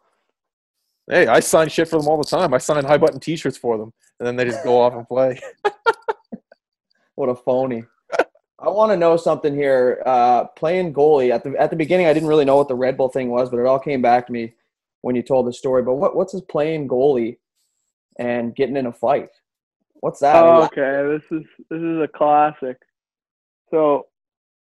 [1.10, 2.54] Hey, I sign shit for them all the time.
[2.54, 5.40] I sign high button T-shirts for them, and then they just go off and play.
[7.16, 7.84] What a phony.
[8.60, 10.02] I want to know something here.
[10.06, 12.96] Uh, playing goalie at the at the beginning, I didn't really know what the Red
[12.96, 14.54] Bull thing was, but it all came back to me
[15.02, 15.84] when you told the story.
[15.84, 17.40] But what what's his playing goalie
[18.20, 19.32] and getting in a fight?
[19.96, 20.46] What's that?
[20.46, 22.78] Oh, okay, this is this is a classic.
[23.70, 24.06] So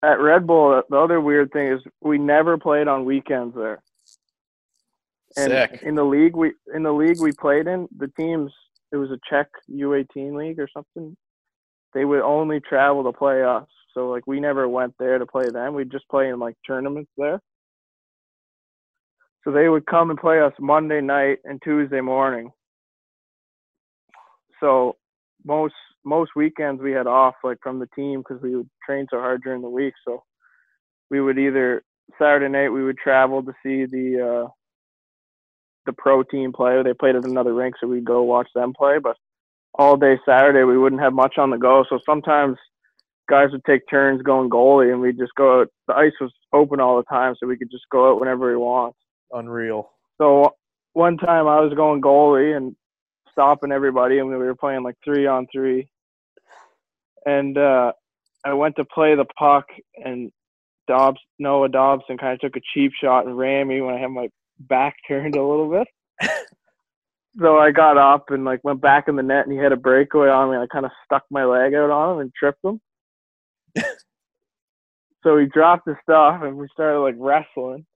[0.07, 3.83] at Red Bull, the other weird thing is we never played on weekends there.
[5.37, 5.83] And Sick.
[5.83, 8.53] in the league we in the league we played in, the teams
[8.93, 11.17] it was a Czech U18 league or something.
[11.93, 13.67] They would only travel to play us.
[13.93, 15.75] So like we never went there to play them.
[15.75, 17.41] We'd just play in like tournaments there.
[19.45, 22.51] So they would come and play us Monday night and Tuesday morning.
[24.61, 24.97] So
[25.45, 25.75] most
[26.07, 29.43] most weekends we had off like from the team because we would train so hard
[29.43, 29.93] during the week.
[30.07, 30.23] So
[31.11, 31.83] we would either
[32.19, 34.49] Saturday night we would travel to see the uh,
[35.85, 36.81] the pro team play.
[36.83, 38.99] They played at another rink, so we'd go watch them play.
[39.03, 39.17] But
[39.75, 41.85] all day Saturday we wouldn't have much on the go.
[41.89, 42.57] So sometimes
[43.29, 45.69] guys would take turns going goalie, and we'd just go out.
[45.89, 48.57] The ice was open all the time, so we could just go out whenever we
[48.57, 48.95] want.
[49.33, 49.91] Unreal.
[50.19, 50.55] So
[50.93, 52.77] one time I was going goalie and
[53.33, 55.89] stopping everybody, and we were playing like three on three.
[57.25, 57.93] And uh,
[58.45, 60.31] I went to play the puck, and
[60.87, 64.11] Dobbs Noah Dobson kind of took a cheap shot and ran me when I had
[64.11, 65.89] my back turned a little bit.
[67.39, 69.77] so I got up and like went back in the net, and he had a
[69.77, 70.57] breakaway on me.
[70.57, 72.81] And I kind of stuck my leg out on him and tripped him.
[75.23, 77.87] so he dropped his stuff, and we started like wrestling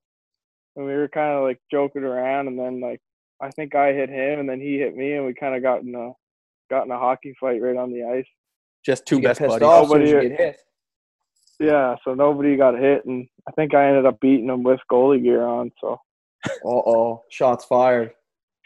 [0.76, 3.00] and we were kind of like joking around and then like
[3.40, 5.82] I think I hit him and then he hit me and we kind of got
[5.82, 6.12] in a
[6.68, 8.26] got in a hockey fight right on the ice.
[8.84, 9.62] Just two best buddies.
[9.62, 10.60] off as you Nobody- get hit.
[11.60, 15.22] Yeah, so nobody got hit and I think I ended up beating him with goalie
[15.22, 15.70] gear on.
[15.80, 16.00] So
[16.46, 18.12] Uh oh, shots fired.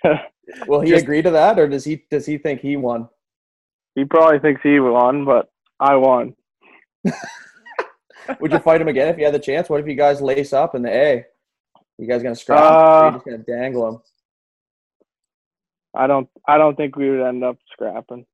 [0.69, 3.09] Will he Just- agree to that, or does he does he think he won?
[3.97, 5.49] he probably thinks he won, but
[5.81, 6.35] I won.
[8.41, 9.69] Would you fight him again if you had the chance?
[9.69, 11.25] What if you guys lace up in the A?
[11.99, 12.61] You guys gonna scrap?
[12.61, 14.01] or are Uh, you just gonna dangle him?
[15.95, 18.25] I don't I don't think we would end up scrapping.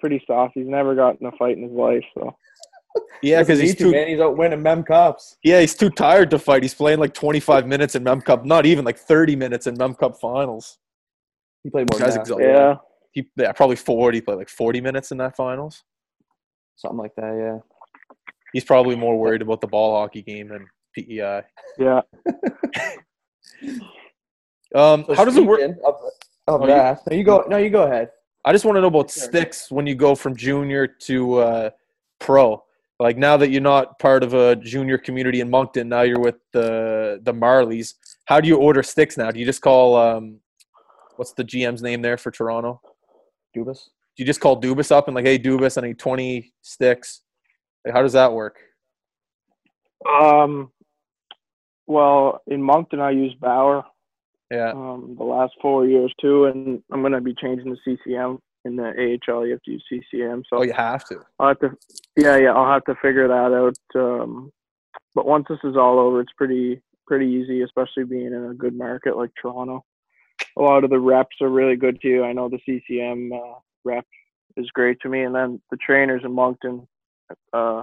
[0.00, 0.52] He's pretty soft.
[0.54, 2.34] He's never gotten a fight in his life, so
[3.22, 3.90] Yeah, because he's too.
[3.92, 4.08] man.
[4.08, 5.36] He's out winning Mem Cups.
[5.44, 6.62] Yeah, he's too tired to fight.
[6.62, 9.94] He's playing like 25 minutes in Mem Cup, not even like 30 minutes in Mem
[9.94, 10.78] Cup finals.
[11.64, 12.46] He played more Guy's exhausted.
[12.48, 12.76] yeah.
[13.12, 14.16] He yeah, probably 40.
[14.18, 15.82] He played like 40 minutes in that finals.
[16.76, 17.36] something like that.
[17.36, 17.58] Yeah.
[18.52, 21.42] He's probably more worried about the ball hockey game than PEI.
[21.78, 22.00] Yeah.
[24.72, 25.58] Um, So how does it work?
[25.58, 26.10] speaking Of, of
[26.46, 27.44] Oh, you- that, no, you go.
[27.48, 28.10] No, you go ahead.
[28.44, 29.24] I just want to know about Sure.
[29.24, 31.70] sticks when you go from junior to uh,
[32.18, 32.62] pro.
[32.98, 36.36] Like now that you're not part of a junior community in Moncton, now you're with
[36.52, 37.94] the the Marlies.
[38.26, 39.30] How do you order sticks now?
[39.30, 40.38] Do you just call um,
[41.16, 42.80] what's the GM's name there for Toronto?
[43.56, 43.88] Dubas.
[44.16, 47.22] Do you just call Dubas up and like, hey Dubas, I need 20 sticks?
[47.84, 48.58] Like, how does that work?
[50.08, 50.70] Um
[51.86, 53.84] well, in Moncton I use Bauer.
[54.50, 54.72] Yeah.
[54.72, 59.18] um, the last four years too, and I'm gonna be changing the CCM in the
[59.28, 59.46] AHL.
[59.46, 61.20] You have to use CCM, so Oh, you have to.
[61.38, 61.70] I'll have to,
[62.16, 64.00] yeah, yeah, I'll have to figure that out.
[64.00, 64.52] Um,
[65.14, 68.74] but once this is all over, it's pretty pretty easy, especially being in a good
[68.76, 69.84] market like Toronto.
[70.56, 72.24] A lot of the reps are really good too.
[72.24, 74.06] I know the CCM uh, rep
[74.56, 76.86] is great to me, and then the trainers in Moncton,
[77.52, 77.82] uh,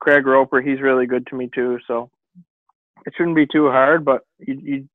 [0.00, 1.78] Craig Roper, he's really good to me too.
[1.86, 2.10] So
[3.06, 4.88] it shouldn't be too hard, but you, you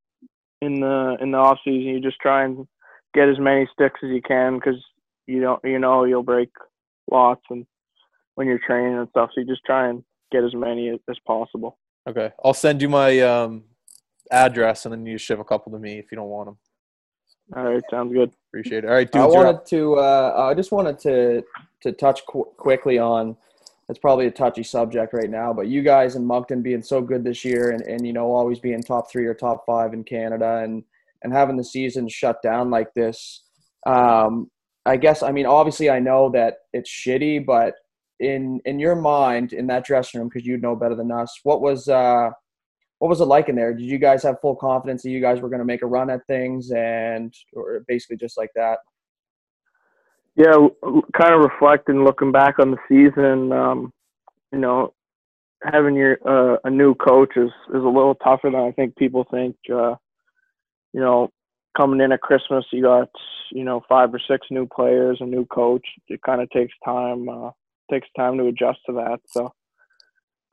[0.62, 2.68] in the in the off season you just try and
[3.14, 4.84] get as many sticks as you can because
[5.26, 6.50] you don't you know you'll break
[7.12, 7.66] lots and
[8.40, 9.32] when you're training and stuff.
[9.36, 11.78] So you just try and get as many as, as possible.
[12.08, 12.32] Okay.
[12.44, 13.66] I'll send you my um,
[14.32, 16.58] address and then you ship a couple to me if you don't want them.
[17.54, 18.32] All right, sounds good.
[18.50, 18.88] Appreciate it.
[18.88, 19.34] All right, I dudes.
[19.34, 19.96] you're wanted to.
[19.96, 21.44] Uh, I just wanted to
[21.82, 23.36] to touch qu- quickly on.
[23.90, 27.24] It's probably a touchy subject right now, but you guys in Moncton being so good
[27.24, 30.62] this year, and, and you know always being top three or top five in Canada,
[30.64, 30.84] and
[31.24, 33.44] and having the season shut down like this.
[33.88, 34.52] Um,
[34.86, 37.74] I guess I mean obviously I know that it's shitty, but
[38.20, 41.40] in in your mind in that dressing room because you know better than us.
[41.44, 42.30] What was uh,
[43.00, 43.74] what was it like in there?
[43.74, 46.10] Did you guys have full confidence that you guys were going to make a run
[46.10, 48.80] at things and or basically just like that?
[50.40, 50.56] Yeah,
[51.20, 53.52] kind of reflecting, looking back on the season.
[53.52, 53.92] Um,
[54.54, 54.94] you know,
[55.62, 59.26] having your uh, a new coach is is a little tougher than I think people
[59.30, 59.58] think.
[59.70, 59.96] Uh,
[60.94, 61.30] you know,
[61.76, 63.10] coming in at Christmas, you got
[63.52, 65.86] you know five or six new players, a new coach.
[66.08, 67.50] It kind of takes time uh,
[67.92, 69.20] takes time to adjust to that.
[69.28, 69.54] So,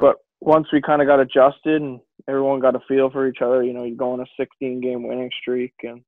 [0.00, 3.62] but once we kind of got adjusted and everyone got a feel for each other,
[3.62, 6.02] you know, you go on a 16 game winning streak and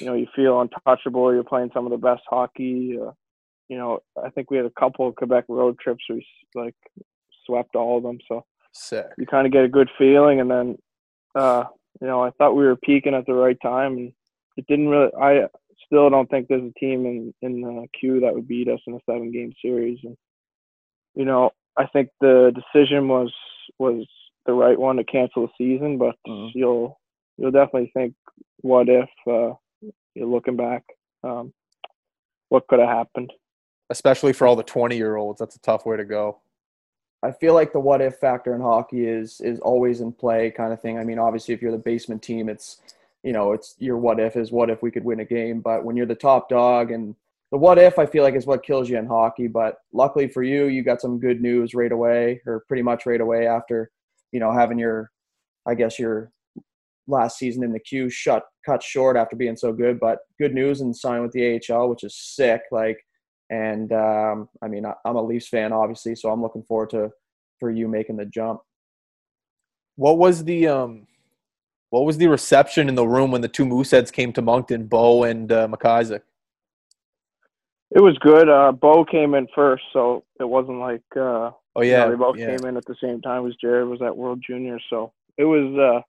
[0.00, 1.32] you know you feel untouchable.
[1.32, 2.98] You're playing some of the best hockey.
[3.00, 3.12] Uh,
[3.68, 6.04] you know, I think we had a couple of Quebec road trips.
[6.08, 6.74] We like
[7.44, 8.18] swept all of them.
[8.28, 9.06] So Sick.
[9.18, 10.78] you kind of get a good feeling, and then
[11.34, 11.64] uh,
[12.00, 14.12] you know I thought we were peaking at the right time, and
[14.56, 15.10] it didn't really.
[15.20, 15.46] I
[15.86, 18.94] still don't think there's a team in in the queue that would beat us in
[18.94, 20.16] a seven game series, and
[21.14, 23.32] you know I think the decision was
[23.78, 24.06] was
[24.46, 26.52] the right one to cancel the season, but Mhm.
[26.54, 26.98] you'll
[27.36, 28.14] you'll definitely think
[28.62, 29.54] what if uh,
[30.18, 30.84] you're looking back,
[31.24, 31.52] um,
[32.48, 33.32] what could have happened.
[33.90, 35.38] Especially for all the 20 year olds.
[35.38, 36.38] That's a tough way to go.
[37.22, 40.72] I feel like the what if factor in hockey is is always in play kind
[40.72, 40.98] of thing.
[40.98, 42.78] I mean, obviously if you're the basement team, it's
[43.24, 45.84] you know, it's your what if is what if we could win a game, but
[45.84, 47.16] when you're the top dog and
[47.50, 50.42] the what if I feel like is what kills you in hockey, but luckily for
[50.42, 53.90] you, you got some good news right away or pretty much right away after,
[54.30, 55.10] you know, having your
[55.66, 56.30] I guess your
[57.08, 60.80] last season in the queue shut cut short after being so good, but good news
[60.80, 62.62] and sign with the AHL, which is sick.
[62.70, 62.98] Like
[63.50, 67.10] and um, I mean, I, I'm a Leafs fan, obviously, so I'm looking forward to
[67.58, 68.60] for you making the jump.
[69.96, 71.06] What was the um
[71.90, 75.24] what was the reception in the room when the two Mooseheads came to Moncton, Bo
[75.24, 76.20] and uh, McIsaac?
[77.90, 78.50] It was good.
[78.50, 82.16] Uh, Bo came in first, so it wasn't like uh, Oh you yeah, know, they
[82.16, 82.56] both yeah.
[82.56, 84.78] came in at the same time as Jared was at World Junior.
[84.90, 85.78] So it was.
[85.78, 86.02] Uh,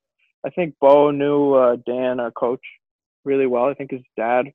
[0.46, 2.62] I think Bo knew uh, Dan, our coach,
[3.26, 3.66] really well.
[3.66, 4.46] I think his dad,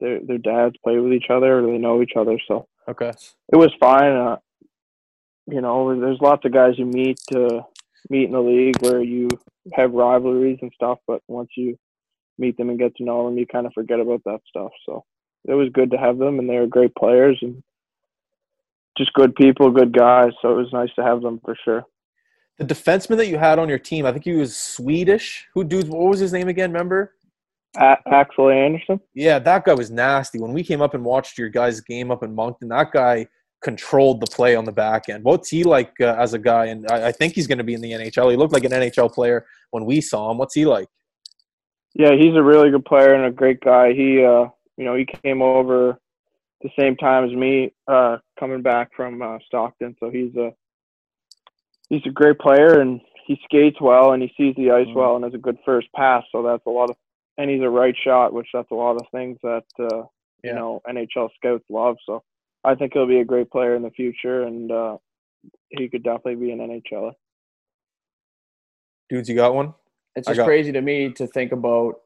[0.00, 2.38] their their dads play with each other, or they know each other.
[2.46, 3.12] So Okay.
[3.52, 4.12] it was fine.
[4.12, 4.36] Uh,
[5.46, 7.62] you know, there's lots of guys you meet uh,
[8.08, 9.28] meet in the league where you
[9.72, 11.78] have rivalries and stuff, but once you
[12.38, 14.72] meet them and get to know them, you kind of forget about that stuff.
[14.86, 15.04] So
[15.46, 17.62] it was good to have them, and they were great players and
[18.98, 20.32] just good people, good guys.
[20.42, 21.84] So it was nice to have them for sure.
[22.60, 25.48] The defenseman that you had on your team, I think he was Swedish.
[25.54, 25.88] Who dude?
[25.88, 26.70] What was his name again?
[26.70, 27.14] Remember?
[27.78, 29.00] A- Axel Andersson.
[29.14, 30.38] Yeah, that guy was nasty.
[30.38, 33.26] When we came up and watched your guys' game up in Moncton, that guy
[33.62, 35.24] controlled the play on the back end.
[35.24, 36.66] What's he like uh, as a guy?
[36.66, 38.30] And I, I think he's going to be in the NHL.
[38.30, 40.36] He looked like an NHL player when we saw him.
[40.36, 40.88] What's he like?
[41.94, 43.94] Yeah, he's a really good player and a great guy.
[43.94, 45.98] He, uh, you know, he came over
[46.62, 49.96] the same time as me, uh, coming back from uh, Stockton.
[49.98, 50.52] So he's a
[51.90, 54.94] he's a great player and he skates well and he sees the ice Mhm.
[54.94, 56.24] well and has a good first pass.
[56.32, 56.96] So that's a lot of,
[57.36, 60.04] and he's a right shot, which that's a lot of things that uh,
[60.42, 60.50] Yeah.
[60.50, 61.96] you know NHL scouts love.
[62.06, 62.22] So
[62.64, 64.96] I think he'll be a great player in the future and uh,
[65.68, 67.12] he could definitely be an NHLer.
[69.08, 69.74] Dudes, you got one?
[70.16, 72.00] It's just got- crazy to me to think about,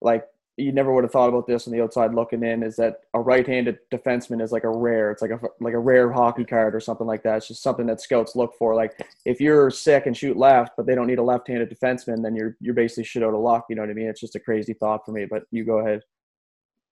[0.00, 0.26] like,
[0.60, 2.62] you never would have thought about this on the outside looking in.
[2.62, 5.10] Is that a right-handed defenseman is like a rare?
[5.10, 7.38] It's like a like a rare hockey card or something like that.
[7.38, 8.74] It's just something that scouts look for.
[8.74, 8.92] Like,
[9.24, 12.56] if you're sick and shoot left, but they don't need a left-handed defenseman, then you're
[12.60, 13.66] you're basically shit out of luck.
[13.68, 14.08] You know what I mean?
[14.08, 15.26] It's just a crazy thought for me.
[15.28, 16.02] But you go ahead.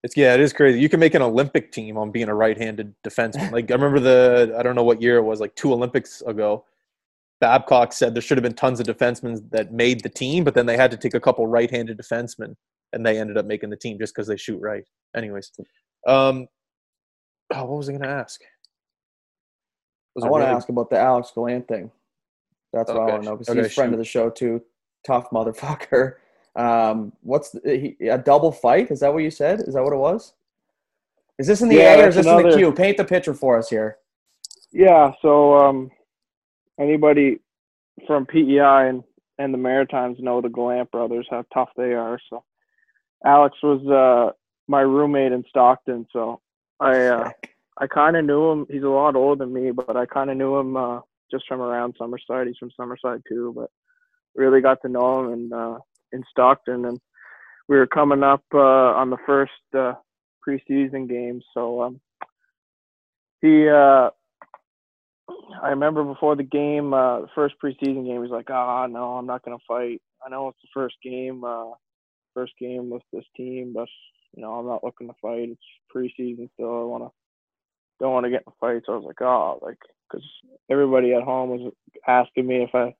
[0.05, 0.79] It's yeah, it is crazy.
[0.79, 3.51] You can make an Olympic team on being a right-handed defenseman.
[3.51, 6.65] Like I remember the I don't know what year it was, like two Olympics ago.
[7.41, 10.67] Babcock said there should have been tons of defensemen that made the team, but then
[10.67, 12.57] they had to take a couple right-handed defensemen,
[12.93, 14.85] and they ended up making the team just because they shoot right.
[15.17, 15.51] Anyways,
[16.07, 16.47] um,
[17.53, 18.41] oh, what was I going to ask?
[20.15, 21.91] Was I it want to really- ask about the Alex Gallant thing.
[22.73, 24.29] That's what I Okay, want to know because okay, he's a friend of the show
[24.31, 24.63] too.
[25.07, 26.15] Tough motherfucker.
[26.57, 28.91] Um, what's the, he, a double fight?
[28.91, 29.61] Is that what you said?
[29.61, 30.35] Is that what it was?
[31.39, 32.73] Is this in the Yeah, A or is this in the another- queue?
[32.73, 33.99] Paint the picture for us here.
[34.73, 35.91] Yeah, so um,
[36.81, 37.39] anybody
[38.07, 39.05] from PEI and,
[39.39, 42.19] and the Maritimes know the Gallant brothers, how tough they are.
[42.29, 42.43] So
[43.25, 44.33] Alex was uh,
[44.69, 46.41] my roommate in Stockton, so
[46.81, 47.31] I uh,
[47.79, 48.67] I kind of knew him.
[48.71, 51.01] He's a lot older than me, but I kind of knew him uh,
[51.31, 52.47] just from around Summerside.
[52.47, 53.71] He's from Summerside too, but
[54.35, 55.79] really got to know him in uh,
[56.13, 57.01] in Stockton, and
[57.69, 59.95] we were coming up uh, on the first uh,
[60.47, 62.01] preseason game, so um,
[63.41, 63.69] he.
[63.69, 64.11] Uh,
[65.63, 69.27] I remember before the game, uh, the first preseason game, he's like, "Ah, no, I'm
[69.27, 70.01] not gonna fight.
[70.25, 71.73] I know it's the first game, uh,
[72.39, 73.89] first game with this team, but
[74.35, 75.49] you know, I'm not looking to fight.
[75.51, 75.61] It's
[75.95, 76.83] preseason still.
[76.83, 77.11] I want to
[78.01, 78.83] don't want to get in a fight.
[78.87, 79.79] So I was like, oh, like
[80.11, 80.25] because
[80.71, 81.73] everybody at home was
[82.07, 82.95] asking me if I,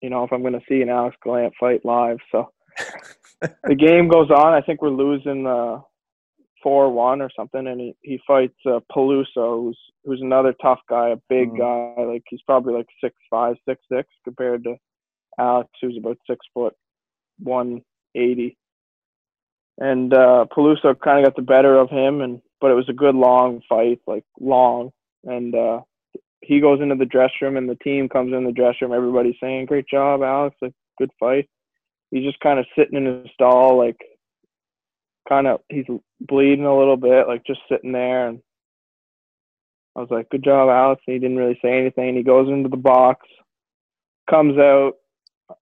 [0.00, 2.18] you know, if I'm going to see an Alex Gallant fight live.
[2.30, 2.52] So
[3.40, 4.54] the game goes on.
[4.54, 5.80] I think we're losing uh,
[6.62, 11.10] four one or something, and he he fights uh, Peluso, who's who's another tough guy,
[11.10, 11.58] a big Mhm.
[11.58, 12.02] guy.
[12.02, 14.76] Like he's probably like six five, six six compared to
[15.38, 16.74] Alex, who's about six foot
[17.38, 17.82] one
[18.14, 18.56] eighty.
[19.78, 22.92] And uh, Peluso kind of got the better of him, and but it was a
[22.94, 24.90] good long fight, like long.
[25.24, 25.80] And uh,
[26.40, 28.92] he goes into the dressing room, and the team comes in the dressing room.
[28.92, 30.56] Everybody's saying, "Great job, Alex!
[30.60, 31.48] Like good fight."
[32.10, 33.98] He's just kind of sitting in his stall, like
[35.28, 35.86] kind of he's
[36.20, 38.28] bleeding a little bit, like just sitting there.
[38.28, 38.40] And
[39.94, 42.16] I was like, "Good job, Alex." And he didn't really say anything.
[42.16, 43.26] He goes into the box,
[44.28, 44.94] comes out.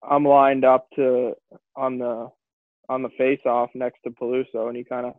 [0.02, 1.34] I'm lined up to
[1.76, 2.30] on the
[2.88, 5.14] on the face off next to Peluso, and he kind of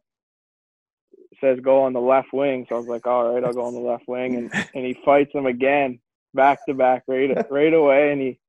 [1.41, 2.65] says go on the left wing.
[2.67, 4.97] So I was like, all right, I'll go on the left wing, and and he
[5.05, 5.99] fights him again,
[6.33, 8.39] back to back, right right away, and he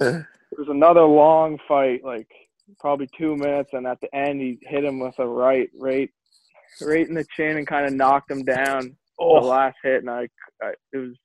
[0.00, 2.28] it was another long fight, like
[2.78, 6.10] probably two minutes, and at the end he hit him with a right, right,
[6.80, 8.96] right in the chin, and kind of knocked him down.
[9.18, 9.46] The oh.
[9.46, 10.28] last hit, and I,
[10.62, 11.16] I it was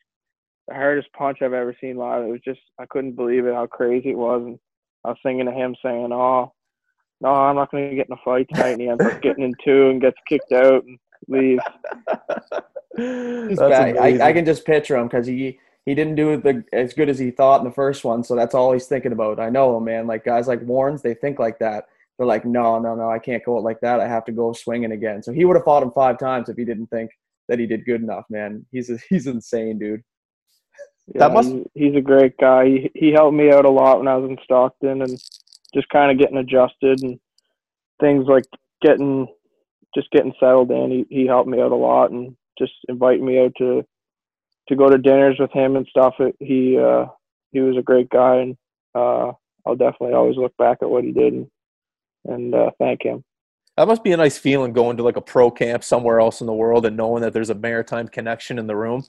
[0.68, 2.24] the hardest punch I've ever seen live.
[2.24, 4.60] It was just I couldn't believe it how crazy it was, and
[5.04, 6.54] I was thinking to him saying, "Oh,
[7.22, 9.44] no, I'm not going to get in a fight tonight," and he ends up getting
[9.44, 10.98] in two and gets kicked out and
[11.28, 11.64] leaves.
[12.98, 13.98] That's bad.
[13.98, 17.18] I, I can just picture him because he he didn't do the as good as
[17.20, 19.40] he thought in the first one, so that's all he's thinking about.
[19.40, 20.08] I know man.
[20.08, 21.86] Like guys like Warrens, they think like that.
[22.18, 24.00] They're like, no, no, no, I can't go out like that.
[24.00, 25.24] I have to go swinging again.
[25.24, 27.10] So he would have fought him five times if he didn't think
[27.48, 28.64] that he did good enough, man.
[28.72, 30.04] He's a, he's insane, dude.
[31.08, 32.66] Yeah, That must- he's, he's a great guy.
[32.66, 35.20] He he helped me out a lot when I was in Stockton and
[35.74, 37.20] just kind of getting adjusted and
[38.00, 38.46] things like
[38.82, 39.28] getting
[39.96, 41.06] just getting settled in.
[41.10, 43.84] He he helped me out a lot and just inviting me out to
[44.70, 46.16] to go to dinners with him and stuff.
[46.40, 47.06] He uh
[47.52, 48.58] he was a great guy and
[48.96, 49.32] uh
[49.66, 51.48] I'll definitely always look back at what he did and
[52.26, 53.24] and uh, thank him.
[53.78, 56.48] That must be a nice feeling going to like a pro camp somewhere else in
[56.48, 59.04] the world and knowing that there's a maritime connection in the room.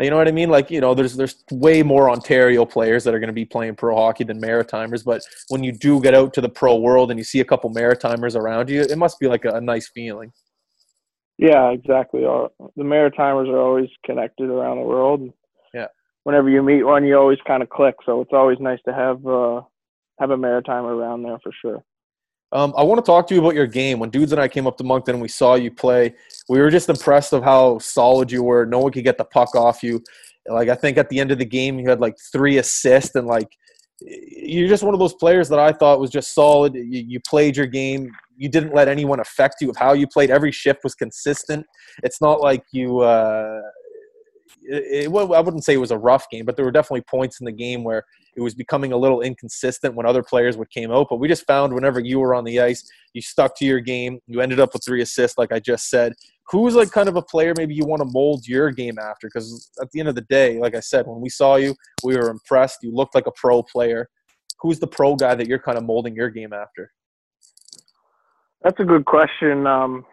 [0.00, 0.50] You know what I mean?
[0.50, 3.76] Like, you know, there's there's way more Ontario players that are going to be playing
[3.76, 7.18] pro hockey than Maritimers, but when you do get out to the pro world and
[7.18, 10.32] you see a couple Maritimers around you, it must be like a, a nice feeling.
[11.38, 12.24] Yeah, exactly.
[12.24, 15.32] Uh, The Maritimers are always connected around the world.
[15.72, 15.88] Yeah.
[16.24, 17.94] Whenever you meet one, you always kind of click.
[18.04, 19.62] So it's always nice to have uh,
[20.18, 21.84] have a Maritimer around there for sure.
[22.54, 23.98] Um, I want to talk to you about your game.
[23.98, 26.14] When dudes and I came up to Moncton and we saw you play,
[26.48, 28.64] we were just impressed of how solid you were.
[28.64, 30.02] No one could get the puck off you.
[30.48, 33.26] Like I think at the end of the game, you had like three assists and
[33.26, 33.48] like
[34.00, 36.74] you're just one of those players that I thought was just solid.
[36.74, 38.10] You, you played your game.
[38.36, 40.30] You didn't let anyone affect you of how you played.
[40.30, 41.66] Every shift was consistent.
[42.04, 43.00] It's not like you.
[43.00, 43.62] Uh,
[44.64, 47.40] it, it, I wouldn't say it was a rough game, but there were definitely points
[47.40, 48.04] in the game where
[48.36, 51.08] it was becoming a little inconsistent when other players would came out.
[51.10, 54.18] But we just found whenever you were on the ice, you stuck to your game.
[54.26, 56.14] You ended up with three assists, like I just said.
[56.50, 59.28] Who's like kind of a player maybe you want to mold your game after?
[59.28, 62.16] Because at the end of the day, like I said, when we saw you, we
[62.16, 62.78] were impressed.
[62.82, 64.08] You looked like a pro player.
[64.60, 66.90] Who's the pro guy that you're kind of molding your game after?
[68.62, 69.66] That's a good question.
[69.66, 70.04] Um,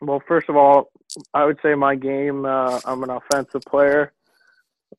[0.00, 0.90] well, first of all,
[1.34, 2.44] I would say my game.
[2.44, 4.12] Uh, I'm an offensive player.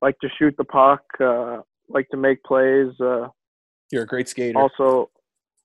[0.02, 1.02] Like to shoot the puck.
[1.20, 2.92] Uh, like to make plays.
[3.00, 3.28] Uh,
[3.90, 4.58] You're a great skater.
[4.58, 5.10] also,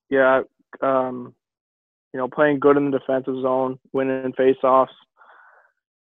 [0.09, 0.41] yeah,
[0.81, 1.33] um,
[2.13, 4.87] you know, playing good in the defensive zone, winning faceoffs,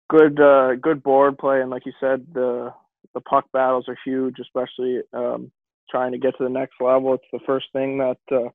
[0.10, 2.74] good, uh, good board play, and like you said, the
[3.14, 5.52] the puck battles are huge, especially um,
[5.90, 7.14] trying to get to the next level.
[7.14, 8.52] It's the first thing that uh, you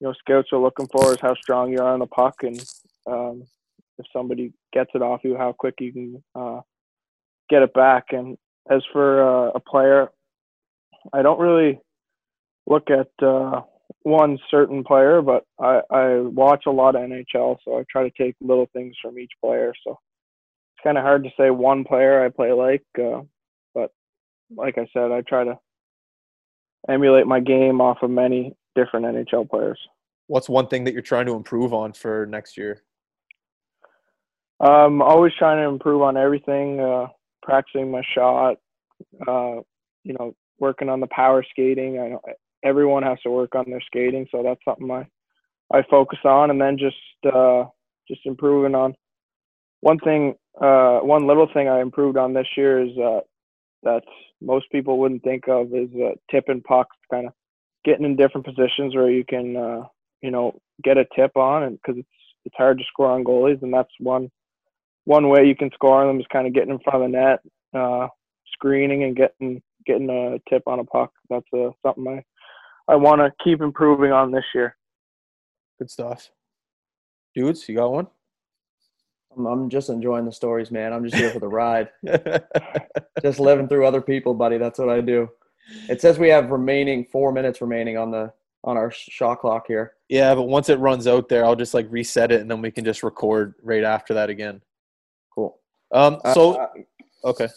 [0.00, 2.64] know scouts are looking for is how strong you are on the puck, and
[3.06, 3.44] um,
[3.98, 6.60] if somebody gets it off you, how quick you can uh,
[7.48, 8.06] get it back.
[8.10, 8.36] And
[8.70, 10.08] as for uh, a player,
[11.12, 11.80] I don't really
[12.66, 13.62] look at uh,
[14.02, 18.22] one certain player, but I, I watch a lot of NHL, so I try to
[18.22, 19.72] take little things from each player.
[19.86, 23.22] So it's kind of hard to say one player I play like, uh,
[23.74, 23.90] but
[24.54, 25.58] like I said, I try to
[26.88, 29.78] emulate my game off of many different NHL players.
[30.26, 32.82] What's one thing that you're trying to improve on for next year?
[34.60, 37.08] Um, always trying to improve on everything, uh,
[37.42, 38.56] practicing my shot,
[39.26, 39.56] uh,
[40.04, 41.98] you know, working on the power skating.
[41.98, 42.20] I know
[42.64, 45.06] everyone has to work on their skating, so that's something I
[45.72, 46.96] I focus on, and then just
[47.34, 47.64] uh,
[48.08, 48.94] just improving on
[49.80, 50.34] one thing.
[50.60, 53.20] Uh, one little thing I improved on this year is uh,
[53.82, 54.02] that
[54.40, 57.32] most people wouldn't think of is uh, tipping pucks, kind of
[57.84, 59.82] getting in different positions where you can uh,
[60.22, 62.08] you know get a tip on, and because it's
[62.44, 64.30] it's hard to score on goalies, and that's one
[65.04, 67.18] one way you can score on them is kind of getting in front of the
[67.18, 67.40] net,
[67.74, 68.08] uh,
[68.52, 71.12] screening and getting getting a tip on a puck.
[71.28, 72.22] That's uh, something
[72.88, 74.76] I I want to keep improving on this year.
[75.78, 76.30] Good stuff.
[77.34, 78.06] Dudes, you got one?
[79.36, 80.92] I'm, I'm just enjoying the stories, man.
[80.92, 81.88] I'm just here for the ride.
[83.22, 84.58] just living through other people, buddy.
[84.58, 85.28] That's what I do.
[85.88, 88.32] It says we have remaining four minutes remaining on the
[88.64, 89.92] on our shot clock here.
[90.08, 92.70] yeah, but once it runs out there, I'll just like reset it and then we
[92.70, 94.62] can just record right after that again.
[95.92, 96.68] Um, Uh, so uh,
[97.24, 97.48] okay.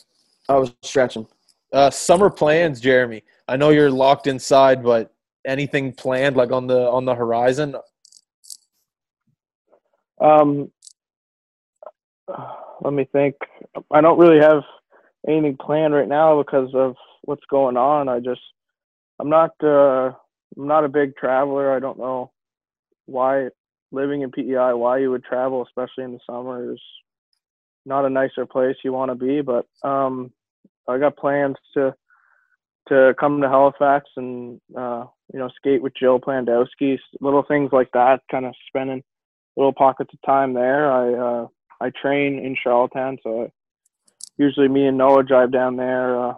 [0.50, 1.28] I was stretching.
[1.74, 3.24] Uh, summer plans, Jeremy.
[3.48, 5.14] I know you're locked inside, but
[5.46, 7.76] anything planned like on the on the horizon?
[10.20, 10.72] Um,
[12.82, 13.36] let me think.
[13.92, 14.64] I don't really have
[15.28, 18.08] anything planned right now because of what's going on.
[18.10, 18.42] I just,
[19.20, 20.12] I'm not, uh,
[20.58, 21.76] I'm not a big traveler.
[21.76, 22.32] I don't know
[23.06, 23.50] why
[23.92, 26.80] living in PEI, why you would travel, especially in the summer, is
[27.88, 29.42] not a nicer place you want to be.
[29.42, 30.32] But um,
[30.88, 31.96] I got plans to
[32.90, 37.90] to come to Halifax and uh, you know skate with Jill Plandowski, little things like
[37.94, 38.22] that.
[38.30, 39.04] Kind of spending
[39.56, 40.92] little pockets of time there.
[40.92, 41.48] I uh,
[41.82, 43.48] I train in Charlottetown, so I,
[44.38, 46.34] usually me and Noah drive down there uh,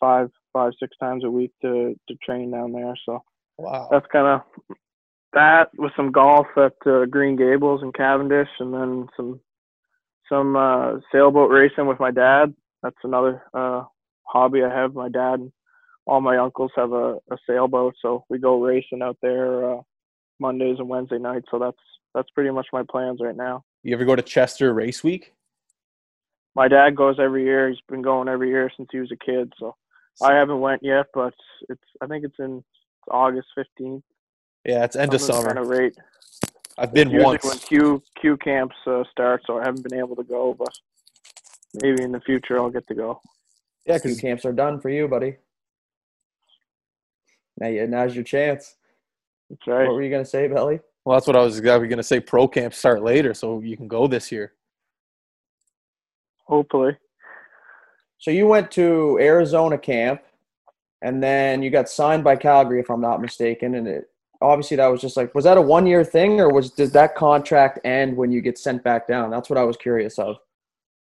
[0.00, 2.94] five five six times a week to to train down there.
[3.06, 3.22] So
[3.56, 3.88] Wow.
[3.90, 4.76] that's kind of
[5.32, 9.40] that with some golf at uh, Green Gables and Cavendish, and then some
[10.28, 12.54] some uh, sailboat racing with my dad.
[12.82, 13.84] That's another uh,
[14.24, 14.94] hobby I have.
[14.94, 15.52] My dad and
[16.06, 19.80] all my uncles have a, a sailboat, so we go racing out there uh,
[20.38, 21.46] Mondays and Wednesday nights.
[21.50, 21.78] So that's
[22.14, 23.64] that's pretty much my plans right now.
[23.82, 25.32] You ever go to Chester Race Week?
[26.54, 27.68] My dad goes every year.
[27.68, 29.52] He's been going every year since he was a kid.
[29.58, 29.74] So
[30.22, 31.34] I haven't went yet, but
[31.68, 32.62] it's I think it's in
[33.10, 34.04] August fifteenth.
[34.64, 35.60] Yeah, it's end of Kind summer.
[35.60, 35.96] of rate.
[36.78, 37.44] I've been usually once.
[37.44, 40.72] when Q Q camps uh, start, so I haven't been able to go, but
[41.82, 43.20] maybe in the future I'll get to go.
[43.86, 45.36] Yeah, Two because camps are done for you, buddy.
[47.58, 48.74] Now, you, now's your chance.
[49.50, 49.86] That's right.
[49.86, 50.80] What were you gonna say, Belly?
[51.04, 52.18] well, that's what I was exactly going to say.
[52.18, 54.52] Pro camps start later, so you can go this year.
[56.46, 56.96] Hopefully,
[58.18, 60.22] So you went to Arizona camp,
[61.02, 63.74] and then you got signed by Calgary, if I'm not mistaken.
[63.74, 64.10] And it
[64.44, 67.14] obviously that was just like, was that a one year thing, or was did that
[67.14, 69.30] contract end when you get sent back down?
[69.30, 70.36] That's what I was curious of.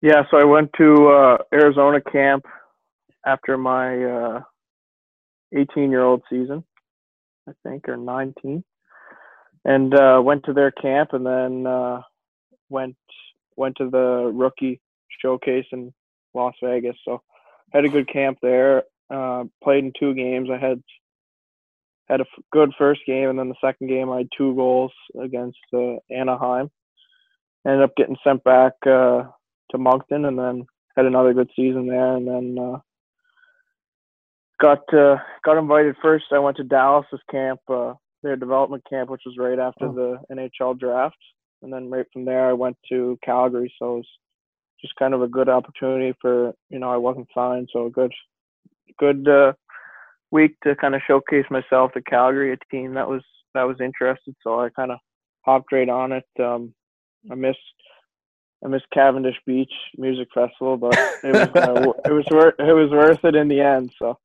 [0.01, 0.23] yeah.
[0.31, 2.45] So I went to uh, Arizona camp
[3.25, 4.41] after my uh,
[5.55, 6.63] 18 year old season,
[7.47, 8.63] I think, or 19,
[9.65, 12.01] and uh, went to their camp, and then uh,
[12.69, 12.95] went
[13.55, 14.81] went to the rookie
[15.21, 15.93] showcase in
[16.33, 16.95] Las Vegas.
[17.05, 17.21] So
[17.71, 18.83] had a good camp there.
[19.09, 20.49] Uh, played in two games.
[20.51, 20.81] I had
[22.09, 24.91] had a f- good first game, and then the second game I had two goals
[25.21, 26.69] against uh, Anaheim.
[27.65, 29.23] Ended up getting sent back uh,
[29.71, 30.65] to Moncton, and then
[30.97, 32.79] had another good season there, and then uh,
[34.61, 36.25] got uh, got invited first.
[36.31, 39.93] I went to Dallas's camp, uh, their development camp, which was right after Oh.
[40.29, 41.17] the NHL draft,
[41.61, 43.73] and then right from there I went to Calgary.
[43.79, 44.07] So it was
[44.81, 48.11] just kind of a good opportunity for you know I wasn't signed, so a good
[48.99, 49.53] good uh,
[50.33, 53.21] week to kind of showcase myself to Calgary, a team that was
[53.53, 54.35] that was interested.
[54.43, 54.97] So I kind of
[55.45, 56.25] hopped right on it.
[56.41, 56.73] Um,
[57.31, 57.59] I missed
[58.65, 62.89] I missed Cavendish Beach Music Festival, but it was uh, it was worth it was
[62.89, 63.93] worth it in the end.
[63.99, 64.17] So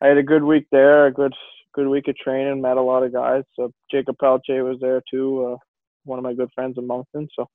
[0.00, 1.34] I had a good week there, a good
[1.74, 3.42] good week of training, met a lot of guys.
[3.56, 5.56] So Jakob Pelletier was there too, uh,
[6.04, 7.28] one of my good friends in Moncton.
[7.34, 7.46] So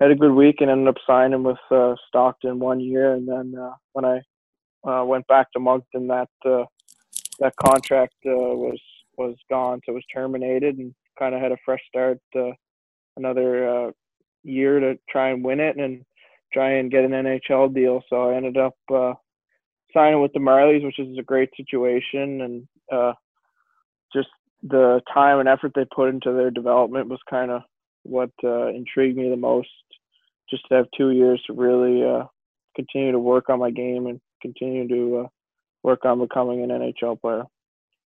[0.00, 3.54] had a good week and ended up signing with uh, Stockton one year, and then
[3.58, 4.20] uh, when I
[4.88, 6.64] uh, went back to Moncton, that uh,
[7.38, 8.80] that contract uh, was
[9.18, 12.50] was gone, so it was terminated, and kind of had a fresh start, uh,
[13.16, 13.90] another uh,
[14.42, 16.04] year to try and win it and
[16.52, 18.02] try and get an NHL deal.
[18.08, 19.14] So I ended up uh,
[19.94, 23.12] signing with the Marlies, which is a great situation, and uh,
[24.14, 24.28] just
[24.62, 27.62] the time and effort they put into their development was kind of
[28.04, 29.68] what uh, intrigued me the most.
[30.50, 32.24] Just to have two years to really uh,
[32.76, 35.28] continue to work on my game and continue to uh,
[35.82, 37.44] work on becoming an NHL player.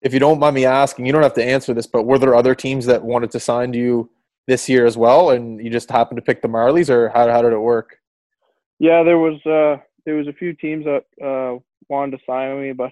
[0.02, 2.36] If you don't mind me asking, you don't have to answer this, but were there
[2.36, 4.10] other teams that wanted to sign you
[4.48, 7.42] this year as well, and you just happened to pick the Marlies, or how how
[7.42, 7.98] did it work?
[8.80, 11.60] Yeah, there was uh, there was a few teams that uh,
[11.90, 12.92] wanted to sign me, but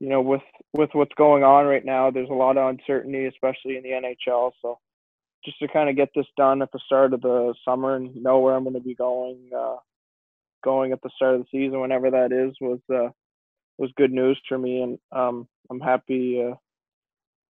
[0.00, 0.42] you know, with
[0.72, 4.52] with what's going on right now, there's a lot of uncertainty, especially in the NHL.
[4.60, 4.78] So
[5.44, 8.40] just to kind of get this done at the start of the summer and know
[8.40, 9.76] where I'm going to be going, uh,
[10.64, 13.10] going at the start of the season, whenever that is, was uh,
[13.78, 16.54] was good news for me, and um, I'm happy uh,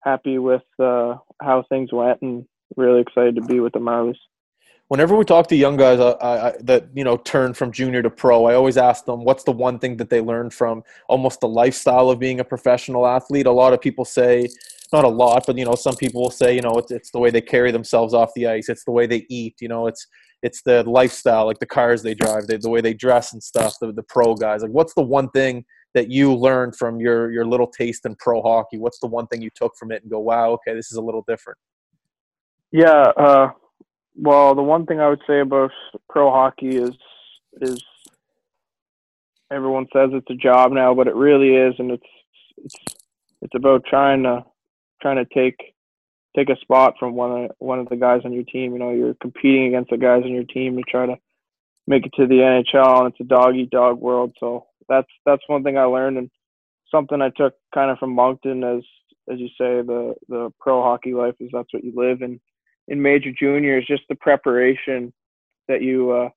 [0.01, 2.45] happy with uh, how things went, and
[2.78, 4.17] really excited to be with the Marlies.
[4.88, 8.09] whenever we talk to young guys I, I, that you know turn from junior to
[8.09, 11.47] pro, I always ask them what's the one thing that they learned from almost the
[11.47, 13.45] lifestyle of being a professional athlete.
[13.45, 14.47] A lot of people say,
[14.91, 17.19] not a lot, but you know, some people will say, you know, it's it's the
[17.19, 20.05] way they carry themselves off the ice, it's the way they eat, you know, it's
[20.43, 23.76] it's the lifestyle, like the cars they drive, the, the way they dress and stuff.
[23.80, 27.45] The the pro guys, like, what's the one thing that you learned from your your
[27.45, 28.77] little taste in pro hockey?
[28.77, 31.01] What's the one thing you took from it and go, wow, okay, this is a
[31.01, 31.57] little different?
[32.71, 33.51] Yeah, uh,
[34.15, 35.71] well, the one thing I would say about
[36.09, 36.95] pro hockey is
[37.61, 37.83] is
[39.51, 42.03] everyone says it's a job now, but it really is, and it's
[42.57, 42.75] it's
[43.41, 44.43] it's about trying to
[45.01, 45.73] trying to take
[46.35, 48.73] take a spot from one of one of the guys on your team.
[48.73, 51.15] You know, you're competing against the guys on your team to try to
[51.87, 54.33] make it to the NHL, and it's a dog eat dog world.
[54.39, 56.29] So that's that's one thing I learned, and
[56.91, 58.84] something I took kind of from Moncton as
[59.31, 62.39] as you say the the pro hockey life is that's what you live in
[62.88, 65.13] in major junior is just the preparation
[65.67, 66.29] that you uh,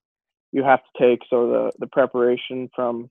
[0.53, 1.20] you have to take.
[1.28, 3.11] So the the preparation from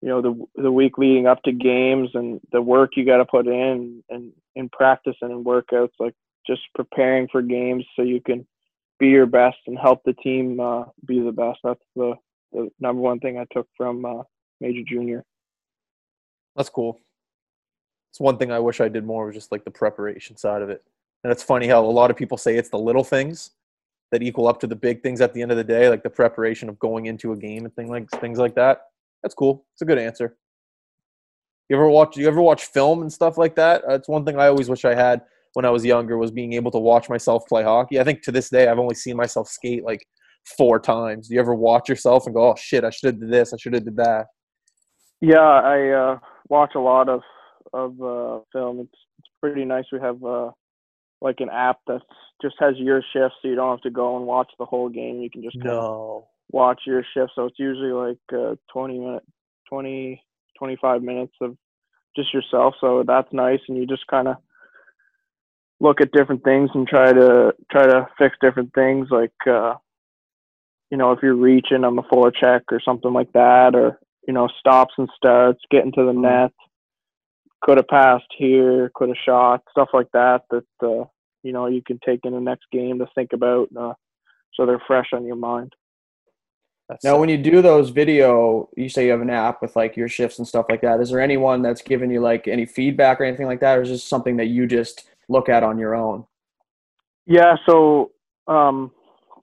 [0.00, 3.24] you know the the week leading up to games and the work you got to
[3.24, 6.14] put in and in practice and in workouts, like
[6.46, 8.46] just preparing for games so you can
[8.98, 11.58] be your best and help the team uh, be the best.
[11.64, 12.14] That's the,
[12.52, 14.22] the number one thing I took from uh,
[14.60, 15.24] major junior.
[16.56, 17.00] That's cool.
[18.10, 20.68] It's one thing I wish I did more was just like the preparation side of
[20.68, 20.82] it.
[21.24, 23.52] And it's funny how a lot of people say it's the little things
[24.10, 26.10] that equal up to the big things at the end of the day, like the
[26.10, 28.82] preparation of going into a game and things like things like that.
[29.22, 29.64] That's cool.
[29.74, 30.36] It's a good answer.
[31.70, 32.16] You ever watch?
[32.18, 33.82] You ever watch film and stuff like that?
[33.88, 35.22] That's one thing I always wish I had
[35.54, 37.98] when I was younger was being able to watch myself play hockey.
[37.98, 40.06] I think to this day I've only seen myself skate like
[40.44, 41.28] four times.
[41.28, 43.52] Do you ever watch yourself and go, "Oh shit, I should have did this.
[43.52, 44.26] I should have did that."
[45.20, 46.18] Yeah, I uh,
[46.48, 47.22] watch a lot of
[47.72, 48.80] of uh, film.
[48.80, 49.84] It's it's pretty nice.
[49.92, 50.50] We have uh,
[51.20, 52.02] like an app that
[52.42, 55.20] just has your shifts, so you don't have to go and watch the whole game.
[55.20, 56.26] You can just no.
[56.50, 57.32] watch your shift.
[57.34, 59.22] So it's usually like uh, 20 minute,
[59.68, 60.22] 20,
[60.58, 61.56] 25 minutes of
[62.16, 62.74] just yourself.
[62.80, 64.36] So that's nice, and you just kind of
[65.80, 69.74] look at different things and try to try to fix different things, like uh,
[70.92, 74.46] you know if you're reaching on the forecheck or something like that, or you know
[74.60, 76.22] stops and starts, getting to the mm-hmm.
[76.22, 76.52] net
[77.62, 81.04] could have passed here, could have shot, stuff like that that uh,
[81.42, 83.94] you know you can take in the next game to think about, uh,
[84.54, 85.72] so they're fresh on your mind.
[86.88, 89.96] That's now, when you do those video, you say you have an app with like
[89.96, 91.00] your shifts and stuff like that.
[91.00, 93.88] Is there anyone that's given you like any feedback or anything like that, or is
[93.88, 96.26] this something that you just look at on your own?
[97.24, 98.10] Yeah, so
[98.46, 98.90] um,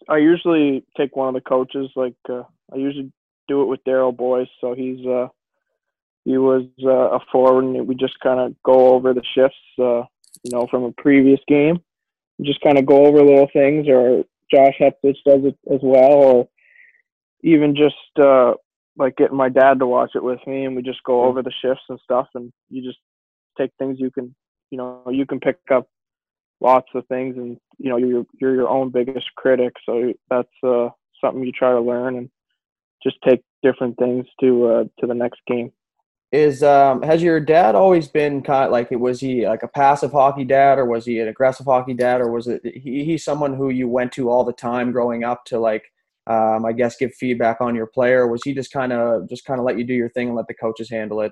[0.10, 1.90] I usually take one of the coaches.
[1.96, 2.44] Like uh,
[2.74, 3.12] I usually
[3.48, 5.28] do it with Darryl Boyce, so he's uh,
[6.26, 10.04] he was uh, a forward, and we just kind of go over the shifts, uh,
[10.44, 11.80] you know, from a previous game.
[12.42, 16.50] Just kind of go over little things, or Josh Heptich does it as well, or
[17.44, 18.54] even just uh,
[18.98, 21.54] like getting my dad to watch it with me, and we just go over the
[21.62, 23.00] shifts and stuff, and you just
[23.58, 24.34] take things you can,
[24.72, 25.88] you know, you can pick up
[26.62, 30.90] lots of things, and you know, you're you're your own biggest critic, so that's uh,
[31.22, 32.30] something you try to learn and
[33.04, 35.72] just take different things to uh, to the next game.
[36.32, 40.12] Is um, has your dad always been kind of like was he like a passive
[40.12, 43.56] hockey dad or was he an aggressive hockey dad or was it he, he's someone
[43.56, 45.84] who you went to all the time growing up to like
[46.28, 48.28] um, I guess give feedback on your player?
[48.28, 50.48] Was he just kind of just kind of let you do your thing and let
[50.48, 51.32] the coaches handle it?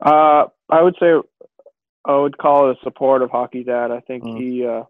[0.00, 1.14] Uh, I would say
[2.04, 4.38] I would call it a supportive hockey dad I think mm.
[4.38, 4.84] he uh,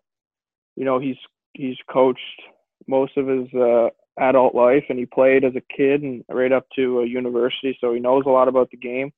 [0.76, 1.16] you know he's
[1.54, 2.42] he's coached
[2.86, 3.88] most of his uh,
[4.18, 7.94] adult life and he played as a kid and right up to a university so
[7.94, 9.10] he knows a lot about the game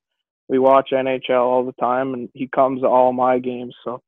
[0.47, 4.01] we watch nhl all the time and he comes to all my games so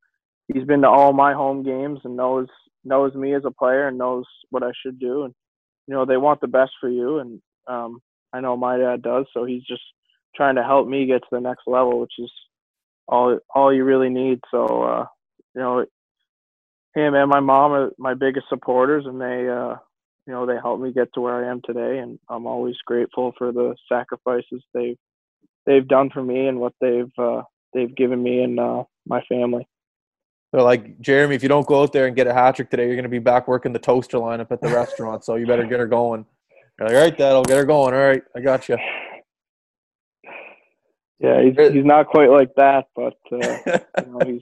[0.47, 2.47] he's been to all my home games and knows
[2.85, 5.33] knows me as a player and knows what i should do and
[5.87, 7.99] you know they want the best for you and um
[8.31, 9.83] i know my dad does so he's just
[10.35, 12.31] trying to help me get to the next level which is
[13.07, 15.05] all all you really need so uh
[15.55, 15.79] you know
[16.95, 19.75] him and my mom are my biggest supporters and they uh
[20.27, 23.33] you know they helped me get to where I am today, and I'm always grateful
[23.37, 24.97] for the sacrifices they've
[25.65, 27.43] they've done for me and what they've uh,
[27.73, 29.67] they've given me and uh, my family.
[30.51, 32.85] They're like Jeremy, if you don't go out there and get a hat trick today,
[32.85, 35.23] you're going to be back working the toaster lineup at the restaurant.
[35.23, 36.25] So you better get her going.
[36.77, 37.93] You're like, all right, Dad, I'll get her going.
[37.93, 38.77] All right, I got you.
[41.19, 43.57] Yeah, he's he's not quite like that, but uh,
[44.05, 44.41] you know, he's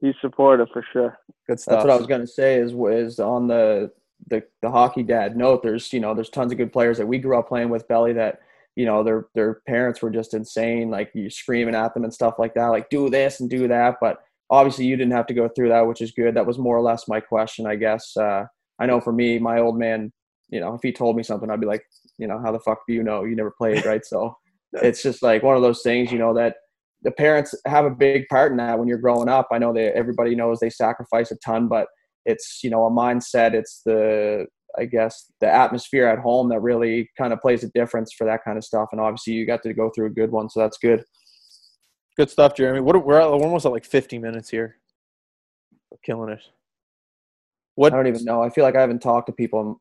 [0.00, 1.18] he's supportive for sure.
[1.46, 1.74] Good stuff.
[1.74, 2.56] That's what I was gonna say.
[2.56, 3.92] Is is on the
[4.28, 7.18] the the hockey dad note, there's you know there's tons of good players that we
[7.18, 8.40] grew up playing with Belly that
[8.76, 12.34] you know their their parents were just insane, like you screaming at them and stuff
[12.38, 13.96] like that, like do this and do that.
[14.00, 16.34] But obviously you didn't have to go through that, which is good.
[16.34, 18.16] That was more or less my question, I guess.
[18.16, 18.44] Uh,
[18.78, 20.12] I know for me, my old man,
[20.48, 21.84] you know, if he told me something, I'd be like,
[22.18, 23.24] you know, how the fuck do you know?
[23.24, 24.04] You never played, right?
[24.04, 24.36] So
[24.82, 26.56] it's just like one of those things, you know, that
[27.02, 29.48] the parents have a big part in that when you're growing up.
[29.52, 31.86] I know that everybody knows they sacrifice a ton, but
[32.24, 33.52] it's you know a mindset.
[33.52, 34.46] It's the
[34.76, 38.40] I guess the atmosphere at home that really kind of plays a difference for that
[38.44, 38.88] kind of stuff.
[38.92, 41.04] And obviously, you got to go through a good one, so that's good.
[42.16, 42.80] Good stuff, Jeremy.
[42.80, 44.76] What we're, at, we're almost at like 50 minutes here.
[45.90, 46.40] We're killing it.
[47.74, 48.42] What I don't even know.
[48.42, 49.78] I feel like I haven't talked to people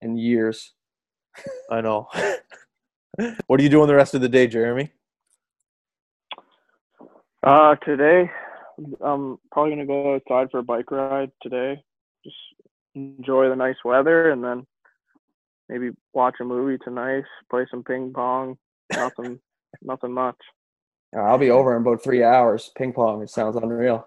[0.00, 0.72] in, in years.
[1.70, 2.08] I know.
[3.46, 4.90] what are you doing the rest of the day, Jeremy?
[7.42, 8.30] Uh, today,
[9.00, 11.82] I'm probably gonna go outside for a bike ride today.
[12.24, 12.36] Just
[12.94, 14.66] enjoy the nice weather, and then
[15.68, 17.24] maybe watch a movie tonight.
[17.50, 18.56] Play some ping pong.
[18.94, 19.40] Nothing,
[19.82, 20.38] nothing much.
[21.14, 22.70] I'll be over in about three hours.
[22.76, 23.22] Ping pong.
[23.22, 24.06] It sounds unreal.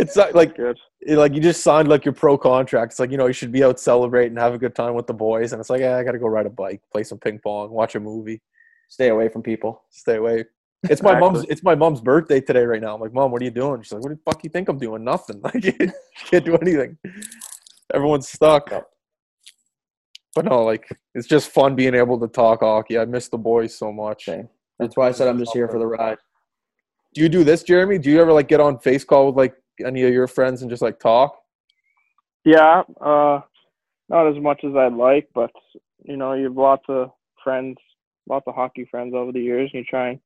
[0.00, 0.76] It's not like it-
[1.24, 2.92] like you just signed like your pro contract.
[2.92, 5.14] It's like you know you should be out celebrating, have a good time with the
[5.14, 7.38] boys, and it's like yeah, I got to go ride a bike, play some ping
[7.38, 8.40] pong, watch a movie,
[8.88, 9.82] Stay away from people.
[9.90, 10.44] stay away.
[10.84, 11.44] It's my mom's.
[11.48, 12.94] It's my mom's birthday today, right now.
[12.94, 13.82] I'm like, mom, what are you doing?
[13.82, 15.04] She's like, what the fuck you think I'm doing?
[15.04, 15.40] Nothing.
[15.44, 15.92] Like, you
[16.30, 16.96] can't do anything.
[17.94, 18.70] Everyone's stuck.
[20.34, 22.98] But no, like it's just fun being able to talk hockey.
[22.98, 24.24] I miss the boys so much.
[24.26, 24.48] Same.
[24.78, 26.18] That's why I said I'm just here for the ride.
[27.14, 27.98] Do you do this, Jeremy?
[27.98, 29.54] Do you ever like get on face call with like
[29.84, 31.36] any of your friends and just like talk?
[32.44, 33.40] Yeah, uh,
[34.08, 35.50] not as much as I'd like, but
[36.04, 37.10] you know, you have lots of
[37.42, 37.76] friends,
[38.28, 40.20] lots of hockey friends over the years, and you try and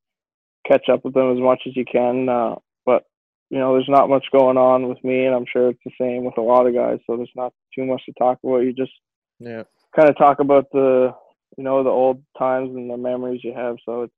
[0.66, 2.28] catch up with them as much as you can.
[2.28, 2.54] Uh,
[2.86, 3.04] but
[3.50, 6.24] you know, there's not much going on with me, and I'm sure it's the same
[6.24, 6.98] with a lot of guys.
[7.06, 8.58] So there's not too much to talk about.
[8.58, 8.92] You just
[9.38, 9.64] Yeah.
[9.94, 11.14] kind of talk about the,
[11.56, 13.76] you know, the old times and the memories you have.
[13.84, 14.12] So it's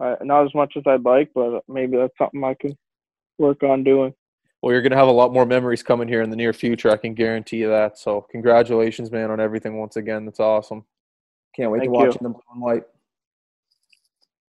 [0.00, 2.76] uh, not as much as I'd like, but maybe that's something I can
[3.38, 4.14] work on doing.
[4.64, 6.88] Well, you're gonna have a lot more memories coming here in the near future.
[6.88, 7.98] I can guarantee you that.
[7.98, 10.24] So, congratulations, man, on everything once again.
[10.24, 10.86] That's awesome.
[11.54, 12.18] Can't wait Thank to watch you.
[12.18, 12.84] in the blue and white.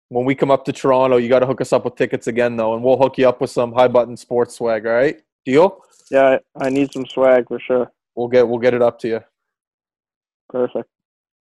[0.09, 2.55] When we come up to Toronto, you got to hook us up with tickets again,
[2.55, 4.85] though, and we'll hook you up with some high button sports swag.
[4.85, 5.79] All right, deal?
[6.11, 7.91] Yeah, I I need some swag for sure.
[8.13, 9.19] We'll get we'll get it up to you.
[10.47, 10.87] Perfect.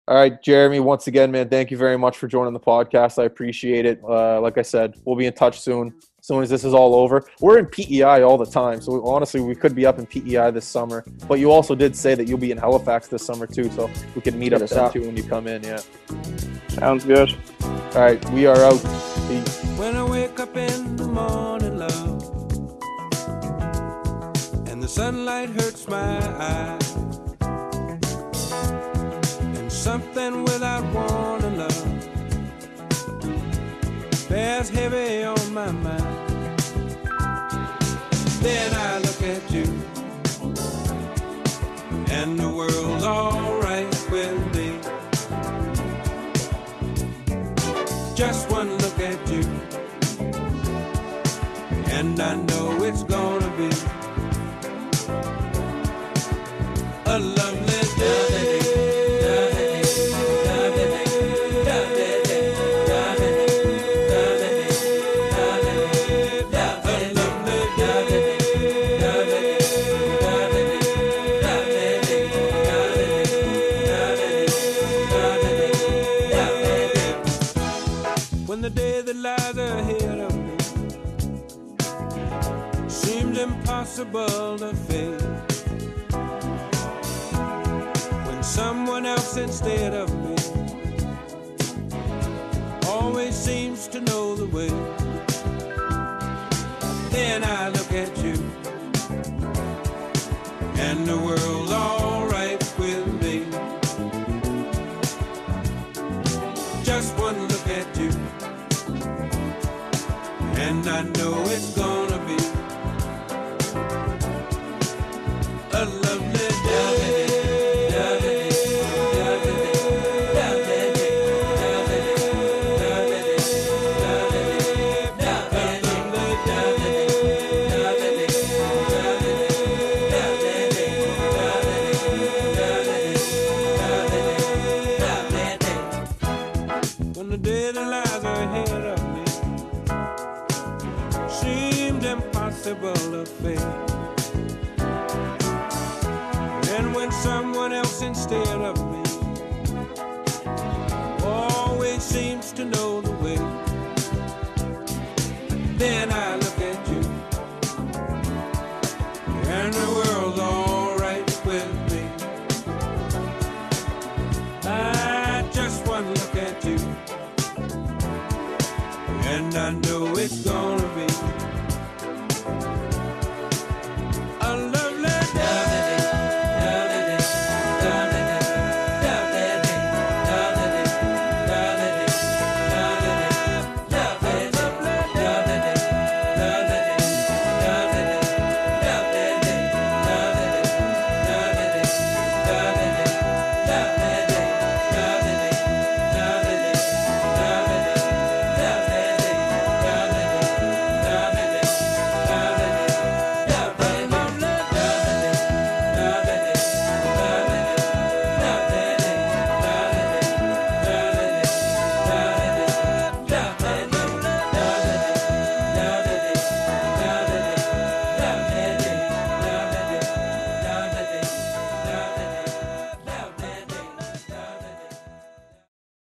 [0.06, 0.78] All right, Jeremy.
[0.78, 3.20] Once again, man, thank you very much for joining the podcast.
[3.20, 4.00] I appreciate it.
[4.08, 5.92] Uh, like I said, we'll be in touch soon.
[6.30, 8.80] As soon as this is all over, we're in PEI all the time.
[8.80, 11.02] So we, honestly, we could be up in PEI this summer.
[11.26, 14.20] But you also did say that you'll be in Halifax this summer too, so we
[14.20, 14.92] can meet Hit up there up.
[14.92, 15.60] too when you come in.
[15.64, 15.80] Yeah.
[16.68, 17.36] Sounds good.
[17.62, 18.80] All right, we are out.
[19.26, 19.60] Peace.
[19.76, 22.22] When I wake up in the morning, love,
[24.68, 26.94] and the sunlight hurts my eyes,
[29.56, 31.84] and something without warning, love,
[34.28, 36.19] bears heavy on my mind.
[38.40, 39.64] Then I look at you,
[42.10, 44.80] and the world's alright with me.
[48.14, 49.44] Just one look at you,
[51.96, 53.19] and I know it's gonna